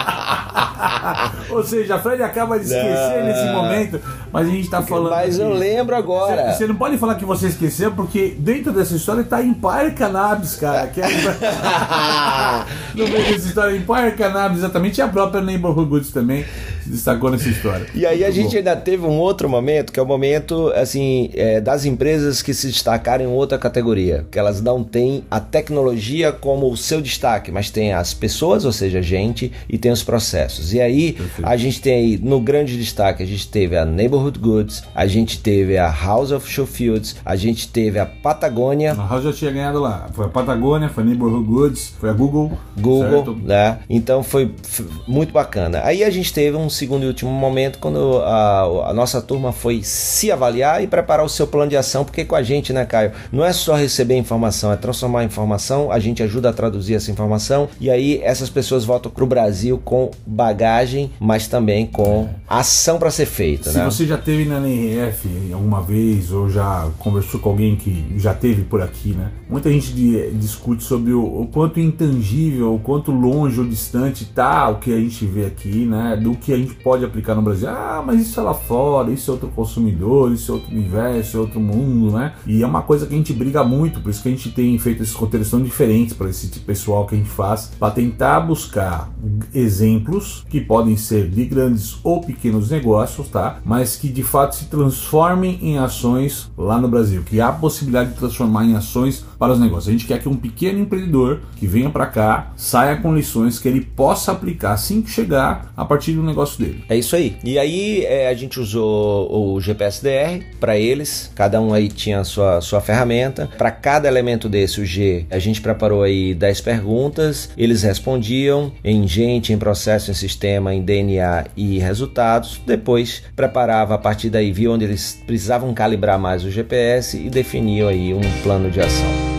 ha 0.83 1.02
Ou 1.49 1.63
seja, 1.63 1.95
a 1.95 1.99
Fred 1.99 2.21
acaba 2.21 2.57
de 2.57 2.65
esquecer 2.65 3.19
Não. 3.19 3.25
nesse 3.25 3.51
momento, 3.51 4.01
mas 4.31 4.47
a 4.47 4.49
gente 4.49 4.69
tá 4.69 4.81
falando. 4.81 5.11
Mas 5.11 5.39
eu 5.39 5.53
lembro 5.53 5.95
agora. 5.95 6.51
Você, 6.51 6.57
você 6.57 6.67
não 6.67 6.75
pode 6.75 6.97
falar 6.97 7.15
que 7.15 7.25
você 7.25 7.47
esqueceu, 7.47 7.91
porque 7.91 8.35
dentro 8.37 8.71
dessa 8.71 8.95
história 8.95 9.23
tá 9.23 9.41
Empire 9.43 9.91
Cannabis, 9.95 10.55
cara. 10.55 10.87
Que 10.87 11.01
é... 11.01 11.07
no 12.95 13.07
meio 13.07 13.31
dessa 13.31 13.47
história, 13.47 13.75
Empire 13.75 14.11
Cannabis, 14.17 14.59
exatamente, 14.59 14.97
e 14.97 15.01
a 15.01 15.07
própria 15.07 15.41
Neighborhood 15.41 15.89
Goods 15.89 16.11
também 16.11 16.45
se 16.83 16.89
destacou 16.89 17.31
nessa 17.31 17.49
história. 17.49 17.87
E 17.93 18.05
aí 18.05 18.23
a 18.23 18.27
Muito 18.27 18.35
gente 18.35 18.51
bom. 18.51 18.57
ainda 18.57 18.75
teve 18.75 19.05
um 19.05 19.17
outro 19.17 19.47
momento, 19.47 19.91
que 19.91 19.99
é 19.99 20.03
o 20.03 20.05
momento 20.05 20.71
assim 20.75 21.29
é, 21.33 21.61
das 21.61 21.85
empresas 21.85 22.41
que 22.41 22.53
se 22.53 22.67
destacaram 22.67 23.23
em 23.23 23.27
outra 23.27 23.57
categoria, 23.57 24.25
que 24.29 24.37
elas 24.37 24.61
não 24.61 24.83
têm 24.83 25.23
a 25.31 25.39
tecnologia 25.39 26.31
como 26.31 26.69
o 26.69 26.75
seu 26.75 27.01
destaque, 27.01 27.51
mas 27.51 27.69
tem 27.69 27.93
as 27.93 28.13
pessoas, 28.13 28.65
ou 28.65 28.71
seja, 28.71 28.99
a 28.99 29.01
gente, 29.01 29.51
e 29.69 29.77
tem 29.77 29.91
os 29.91 30.03
processos. 30.03 30.73
E 30.73 30.81
aí 30.81 31.02
Perfeito. 31.11 31.47
a 31.47 31.57
gente 31.57 31.81
tem 31.81 31.93
aí 31.93 32.17
no 32.21 32.39
grande 32.39 32.77
destaque 32.77 33.21
a 33.21 33.25
gente 33.25 33.47
teve 33.47 33.77
a 33.77 33.85
Neighborhood 33.85 34.39
Goods, 34.39 34.83
a 34.95 35.05
gente 35.05 35.39
teve 35.39 35.77
a 35.77 35.89
House 35.89 36.31
of 36.31 36.49
Showfields, 36.49 37.17
a 37.25 37.35
gente 37.35 37.67
teve 37.67 37.99
a 37.99 38.05
Patagônia. 38.05 38.93
A 38.93 39.05
House 39.07 39.23
já 39.25 39.33
tinha 39.33 39.51
ganhado 39.51 39.79
lá. 39.79 40.07
Foi 40.13 40.25
a 40.25 40.29
Patagônia, 40.29 40.89
foi 40.89 41.03
a 41.03 41.05
Neighborhood 41.05 41.45
Goods, 41.45 41.93
foi 41.99 42.09
a 42.09 42.13
Google. 42.13 42.51
Google, 42.77 43.25
certo? 43.25 43.35
né? 43.43 43.79
Então 43.89 44.23
foi 44.23 44.51
f- 44.63 44.85
muito 45.07 45.31
bacana. 45.33 45.81
Aí 45.83 46.03
a 46.03 46.09
gente 46.09 46.33
teve 46.33 46.55
um 46.57 46.69
segundo 46.69 47.03
e 47.03 47.07
último 47.07 47.31
momento 47.31 47.79
quando 47.79 48.19
a, 48.19 48.89
a 48.89 48.93
nossa 48.93 49.21
turma 49.21 49.51
foi 49.51 49.81
se 49.83 50.31
avaliar 50.31 50.83
e 50.83 50.87
preparar 50.87 51.25
o 51.25 51.29
seu 51.29 51.47
plano 51.47 51.69
de 51.69 51.77
ação, 51.77 52.03
porque 52.05 52.23
com 52.25 52.35
a 52.35 52.43
gente, 52.43 52.71
né, 52.73 52.85
Caio? 52.85 53.11
Não 53.31 53.43
é 53.43 53.51
só 53.53 53.75
receber 53.75 54.15
informação, 54.17 54.71
é 54.71 54.75
transformar 54.75 55.19
a 55.21 55.23
informação, 55.23 55.91
a 55.91 55.99
gente 55.99 56.21
ajuda 56.23 56.49
a 56.49 56.53
traduzir 56.53 56.95
essa 56.95 57.11
informação 57.11 57.67
e 57.79 57.89
aí 57.89 58.19
essas 58.23 58.49
pessoas 58.49 58.85
voltam 58.85 59.11
pro 59.11 59.25
Brasil 59.25 59.79
com 59.83 60.11
bagagem, 60.25 60.73
mas 61.19 61.47
também 61.47 61.85
com 61.85 62.29
ação 62.47 62.97
para 62.99 63.09
ser 63.11 63.25
feita, 63.25 63.71
Se 63.71 63.77
né? 63.77 63.85
você 63.85 64.05
já 64.05 64.17
teve 64.17 64.45
na 64.45 64.57
NRF 64.57 65.27
alguma 65.53 65.81
vez 65.81 66.31
ou 66.31 66.49
já 66.49 66.87
conversou 66.99 67.39
com 67.39 67.49
alguém 67.49 67.75
que 67.75 68.05
já 68.17 68.33
teve 68.33 68.63
por 68.63 68.81
aqui, 68.81 69.09
né? 69.09 69.31
Muita 69.49 69.71
gente 69.71 69.93
di- 69.93 70.31
discute 70.33 70.83
sobre 70.83 71.13
o, 71.13 71.23
o 71.41 71.47
quanto 71.47 71.79
intangível, 71.79 72.73
o 72.75 72.79
quanto 72.79 73.11
longe 73.11 73.59
ou 73.59 73.65
distante 73.65 74.25
tá 74.25 74.69
o 74.69 74.79
que 74.79 74.93
a 74.93 74.97
gente 74.99 75.25
vê 75.25 75.45
aqui, 75.45 75.85
né? 75.85 76.17
Do 76.21 76.35
que 76.35 76.51
a 76.53 76.57
gente 76.57 76.73
pode 76.75 77.03
aplicar 77.05 77.35
no 77.35 77.41
Brasil. 77.41 77.69
Ah, 77.69 78.03
mas 78.05 78.21
isso 78.21 78.39
é 78.39 78.43
lá 78.43 78.53
fora, 78.53 79.11
isso 79.11 79.29
é 79.29 79.33
outro 79.33 79.49
consumidor, 79.49 80.31
isso 80.31 80.51
é 80.51 80.55
outro 80.55 80.71
universo, 80.71 81.37
é 81.37 81.39
outro 81.39 81.59
mundo, 81.59 82.11
né? 82.11 82.33
E 82.45 82.61
é 82.63 82.65
uma 82.67 82.81
coisa 82.81 83.05
que 83.05 83.13
a 83.13 83.17
gente 83.17 83.33
briga 83.33 83.63
muito, 83.63 83.99
por 84.01 84.09
isso 84.09 84.21
que 84.21 84.27
a 84.29 84.31
gente 84.31 84.49
tem 84.51 84.77
feito 84.79 85.01
esses 85.03 85.13
roteiros 85.13 85.49
tão 85.49 85.61
diferentes 85.61 86.13
para 86.13 86.29
esse 86.29 86.47
tipo 86.47 86.65
pessoal 86.65 87.05
que 87.05 87.15
a 87.15 87.17
gente 87.17 87.29
faz, 87.29 87.71
para 87.79 87.91
tentar 87.91 88.39
buscar 88.41 89.09
exemplos 89.53 90.43
que 90.49 90.59
podem 90.73 90.97
ser 90.97 91.29
de 91.29 91.45
grandes 91.45 91.97
ou 92.03 92.19
pequenos 92.19 92.71
negócios, 92.71 93.27
tá? 93.27 93.59
Mas 93.63 93.95
que 93.95 94.09
de 94.09 94.23
fato 94.23 94.55
se 94.55 94.65
transformem 94.65 95.59
em 95.61 95.77
ações 95.77 96.49
lá 96.57 96.81
no 96.81 96.87
Brasil, 96.87 97.21
que 97.21 97.39
há 97.39 97.51
possibilidade 97.51 98.09
de 98.09 98.17
transformar 98.17 98.65
em 98.65 98.75
ações 98.75 99.23
para 99.43 99.51
os 99.51 99.59
negócios. 99.59 99.89
A 99.89 99.91
gente 99.91 100.07
quer 100.07 100.21
que 100.21 100.29
um 100.29 100.37
pequeno 100.37 100.79
empreendedor 100.79 101.41
que 101.57 101.67
venha 101.67 101.89
para 101.89 102.05
cá 102.05 102.53
saia 102.55 102.95
com 102.95 103.13
lições 103.13 103.59
que 103.59 103.67
ele 103.67 103.81
possa 103.81 104.31
aplicar 104.31 104.71
assim 104.71 105.01
que 105.01 105.11
chegar 105.11 105.73
a 105.75 105.83
partir 105.83 106.13
do 106.13 106.23
negócio 106.23 106.57
dele. 106.57 106.85
É 106.87 106.95
isso 106.95 107.13
aí. 107.13 107.35
E 107.43 107.59
aí 107.59 108.05
é, 108.05 108.29
a 108.29 108.33
gente 108.33 108.57
usou 108.57 109.29
o 109.29 109.59
GPSDR 109.59 110.41
para 110.61 110.77
eles, 110.77 111.29
cada 111.35 111.59
um 111.59 111.73
aí 111.73 111.89
tinha 111.89 112.21
a 112.21 112.23
sua, 112.23 112.61
sua 112.61 112.79
ferramenta. 112.79 113.49
Para 113.57 113.69
cada 113.69 114.07
elemento 114.07 114.47
desse, 114.47 114.79
o 114.79 114.85
G, 114.85 115.25
a 115.29 115.39
gente 115.39 115.59
preparou 115.59 116.03
aí 116.03 116.33
10 116.33 116.61
perguntas, 116.61 117.49
eles 117.57 117.83
respondiam 117.83 118.71
em 118.81 119.05
gente, 119.05 119.51
em 119.51 119.57
processo, 119.57 120.09
em 120.09 120.13
sistema, 120.13 120.73
em 120.73 120.81
DNA 120.81 121.47
e 121.57 121.79
resultados. 121.79 122.61
Depois 122.65 123.23
preparava 123.35 123.95
a 123.95 123.97
partir 123.97 124.29
daí, 124.29 124.53
viu 124.53 124.71
onde 124.71 124.85
eles 124.85 125.21
precisavam 125.27 125.73
calibrar 125.73 126.17
mais 126.17 126.45
o 126.45 126.49
GPS 126.49 127.17
e 127.17 127.29
definiam 127.29 127.89
aí 127.89 128.13
um 128.13 128.21
plano 128.41 128.71
de 128.71 128.79
ação. 128.79 129.32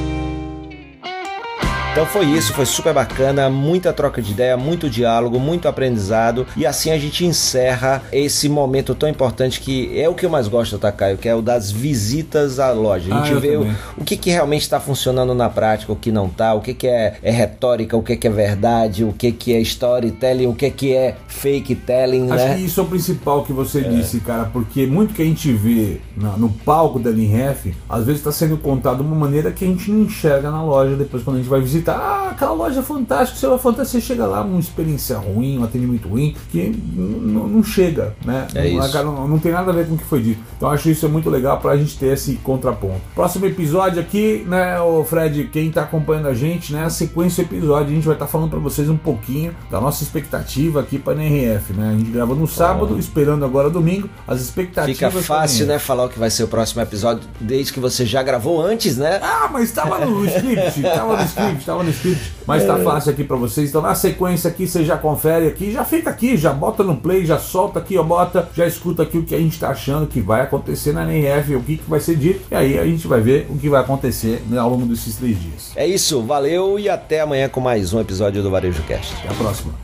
Então 1.95 2.05
foi 2.07 2.25
isso, 2.27 2.53
foi 2.53 2.67
super 2.67 2.93
bacana, 2.93 3.49
muita 3.49 3.93
troca 3.93 4.21
de 4.21 4.33
ideia, 4.33 4.57
muito 4.57 4.91
diálogo, 4.91 5.39
muito 5.39 5.69
aprendizado 5.69 6.45
e 6.57 6.67
assim 6.67 6.91
a 6.91 6.99
gente 6.99 7.25
encerra 7.25 8.03
esse 8.13 8.49
momento 8.49 8.97
tão 8.97 9.09
importante 9.09 9.61
que 9.61 9.97
é 9.97 10.09
o 10.09 10.13
que 10.15 10.27
eu 10.27 10.31
mais 10.31 10.49
gosto, 10.49 10.77
Caio? 10.97 11.17
Que 11.17 11.29
é 11.29 11.35
o 11.37 11.41
das 11.41 11.71
visitas 11.71 12.59
à 12.59 12.73
loja. 12.73 13.15
A 13.15 13.21
Ah, 13.21 13.23
gente 13.25 13.35
eu 13.35 13.41
vê 13.41 13.57
o, 13.57 13.73
o 13.97 14.05
que, 14.05 14.17
que 14.17 14.29
realmente 14.29 14.63
está 14.63 14.81
funcionando 14.81 15.37
na 15.37 15.49
prática, 15.49 15.93
o 15.93 15.97
que 15.97 16.11
não 16.11 16.29
tá, 16.29 16.53
o 16.55 16.61
que, 16.61 16.75
que 16.75 16.89
é, 16.89 17.15
é 17.23 17.31
retórica, 17.31 17.97
o 17.97 18.03
que, 18.03 18.17
que 18.17 18.27
é 18.27 18.31
verdade, 18.31 19.05
o 19.05 19.13
que, 19.13 19.31
que 19.31 19.55
é 19.55 19.61
storytelling, 19.61 20.49
o 20.49 20.55
que, 20.55 20.71
que 20.73 20.93
é 20.97 21.15
fake 21.29 21.77
telling, 21.77 22.29
Acho 22.29 22.45
né? 22.45 22.55
que 22.57 22.65
isso 22.65 22.81
é 22.81 22.83
o 22.83 22.87
principal 22.87 23.45
que 23.45 23.53
você 23.53 23.83
disse, 23.83 24.19
cara, 24.19 24.47
porque 24.53 24.85
muito 24.85 25.15
que 25.15 25.23
a 25.23 25.25
gente 25.25 25.53
vê 25.53 26.01
na- 26.17 26.37
no 26.37 26.49
palco 26.49 26.99
da 26.99 27.11
NRF, 27.11 27.73
às 27.89 28.05
vezes 28.05 28.21
está 28.21 28.33
sendo 28.33 28.57
contado 28.57 28.97
de 28.97 29.03
uma 29.05 29.15
maneira 29.15 29.53
que 29.53 29.65
a 29.65 29.69
gente 29.69 29.89
não 29.93 30.01
enxerga 30.03 30.51
na 30.51 30.61
loja 30.65 30.97
depois 30.97 31.23
quando 31.23 31.37
a 31.37 31.39
gente 31.39 31.49
vai 31.49 31.61
visitar. 31.61 31.84
Ah, 31.93 32.31
aquela 32.31 32.53
loja 32.53 32.83
fantástica, 32.83 33.39
você 33.39 33.47
vai 33.47 33.59
fantástico, 33.59 34.01
você 34.01 34.07
chega 34.07 34.27
lá, 34.27 34.43
uma 34.43 34.61
experiência 34.61 35.17
ruim, 35.17 35.59
um 35.59 35.65
atendimento 35.65 36.09
ruim, 36.09 36.35
que 36.51 36.75
não 36.95 37.63
chega, 37.63 38.15
né? 38.25 38.47
É 38.55 38.71
não, 38.71 38.87
isso. 38.87 39.05
não, 39.05 39.29
não 39.29 39.39
tem 39.39 39.53
nada 39.53 39.71
a 39.71 39.75
ver 39.75 39.89
com 39.89 39.95
o 39.95 39.99
que 39.99 40.05
foi 40.05 40.23
dito. 40.23 40.41
Então 40.57 40.71
acho 40.71 40.89
isso 40.91 41.07
é 41.07 41.09
muito 41.09 41.31
legal 41.31 41.59
pra 41.59 41.77
gente 41.77 41.99
ter 41.99 42.13
esse 42.13 42.35
contraponto. 42.37 43.01
Próximo 43.15 43.47
episódio 43.47 44.01
aqui, 44.01 44.45
né, 44.47 44.81
o 44.81 45.05
Fred, 45.05 45.45
quem 45.53 45.71
tá 45.71 45.83
acompanhando 45.83 46.29
a 46.29 46.35
gente, 46.35 46.73
né, 46.73 46.85
a 46.85 46.91
sequência 46.91 47.45
do 47.45 47.55
episódio, 47.55 47.89
a 47.89 47.95
gente 47.95 48.07
vai 48.07 48.15
estar 48.15 48.27
falando 48.27 48.51
pra 48.51 48.59
vocês 48.59 48.89
um 48.89 48.97
pouquinho 48.97 49.55
da 49.71 49.81
nossa 49.81 50.03
expectativa 50.03 50.81
aqui 50.81 50.99
pra 50.99 51.15
NRF, 51.15 51.73
né? 51.73 51.91
A 51.91 51.99
gente 51.99 52.11
grava 52.11 52.35
no 52.35 52.47
sábado, 52.47 52.99
esperando 52.99 53.45
agora 53.45 53.71
domingo, 53.71 54.09
as 54.27 54.41
expectativas. 54.41 54.99
Fica 54.99 55.11
fácil, 55.11 55.67
né, 55.67 55.79
falar 55.79 56.05
o 56.05 56.09
que 56.09 56.19
vai 56.19 56.31
ser 56.31 56.45
o 56.45 56.49
próximo 56.49 56.83
episódio, 56.83 57.23
desde 57.41 57.73
que 57.73 57.81
você 57.81 58.05
já 58.05 58.23
gravou 58.23 58.61
antes, 58.65 58.97
né? 58.97 59.21
Ah, 59.23 59.49
mas 59.53 59.73
tava 59.73 60.05
no 60.05 60.25
script, 60.27 60.83
tava 60.83 61.17
no 61.17 61.25
script, 61.25 61.65
tava 61.65 61.74
no 61.83 61.91
script. 61.91 62.33
Mas 62.47 62.65
tá 62.65 62.79
fácil 62.79 63.11
aqui 63.11 63.25
pra 63.25 63.37
vocês. 63.37 63.69
Então 63.69 63.83
na 63.83 63.95
sequência 63.95 64.51
aqui, 64.51 64.67
você 64.67 64.85
já 64.85 64.97
confere 64.97 65.47
aqui, 65.47 65.73
já 65.73 65.85
fica 65.85 66.11
aqui, 66.11 66.37
já 66.37 66.53
bota 66.53 66.83
no 66.83 66.97
play, 66.97 67.25
já 67.25 67.39
solta 67.39 67.79
aqui, 67.79 67.97
ó, 67.97 68.03
bota, 68.03 68.49
já 68.55 68.67
escuta 68.67 69.03
aqui 69.03 69.19
o 69.19 69.25
que 69.25 69.35
a 69.35 69.39
gente 69.39 69.59
tá 69.59 69.71
achando 69.71 70.07
que 70.07 70.21
vai 70.21 70.43
acontecer 70.43 70.93
na 70.93 71.03
NRF, 71.03 71.57
o 71.57 71.63
que, 71.63 71.77
que 71.79 71.91
vai 71.91 72.01
ser 72.01 72.17
dito. 72.17 72.41
E 72.51 72.55
aí 72.55 72.79
a 72.79 72.85
gente 72.85 73.07
vai 73.07 73.21
ver 73.21 73.47
o 73.51 73.59
que 73.59 73.69
vai 73.69 73.81
acontecer 73.81 74.43
né, 74.49 74.59
ao 74.59 74.71
longo 74.71 74.87
desses 74.87 75.17
três 75.17 75.41
dias. 75.41 75.73
É 75.75 75.87
isso, 75.87 76.23
valeu 76.23 76.79
e 76.79 76.89
até 76.89 77.21
amanhã 77.21 77.49
com 77.49 77.61
mais 77.61 77.93
um 77.93 78.01
episódio 78.01 78.43
do 78.43 78.51
Varejo 78.51 78.83
Cast. 78.83 79.15
Até 79.19 79.29
a 79.29 79.35
próxima. 79.35 79.75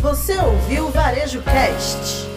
Você 0.00 0.36
ouviu 0.38 0.86
o 0.86 0.90
Varejo 0.90 1.42
Cast? 1.42 2.33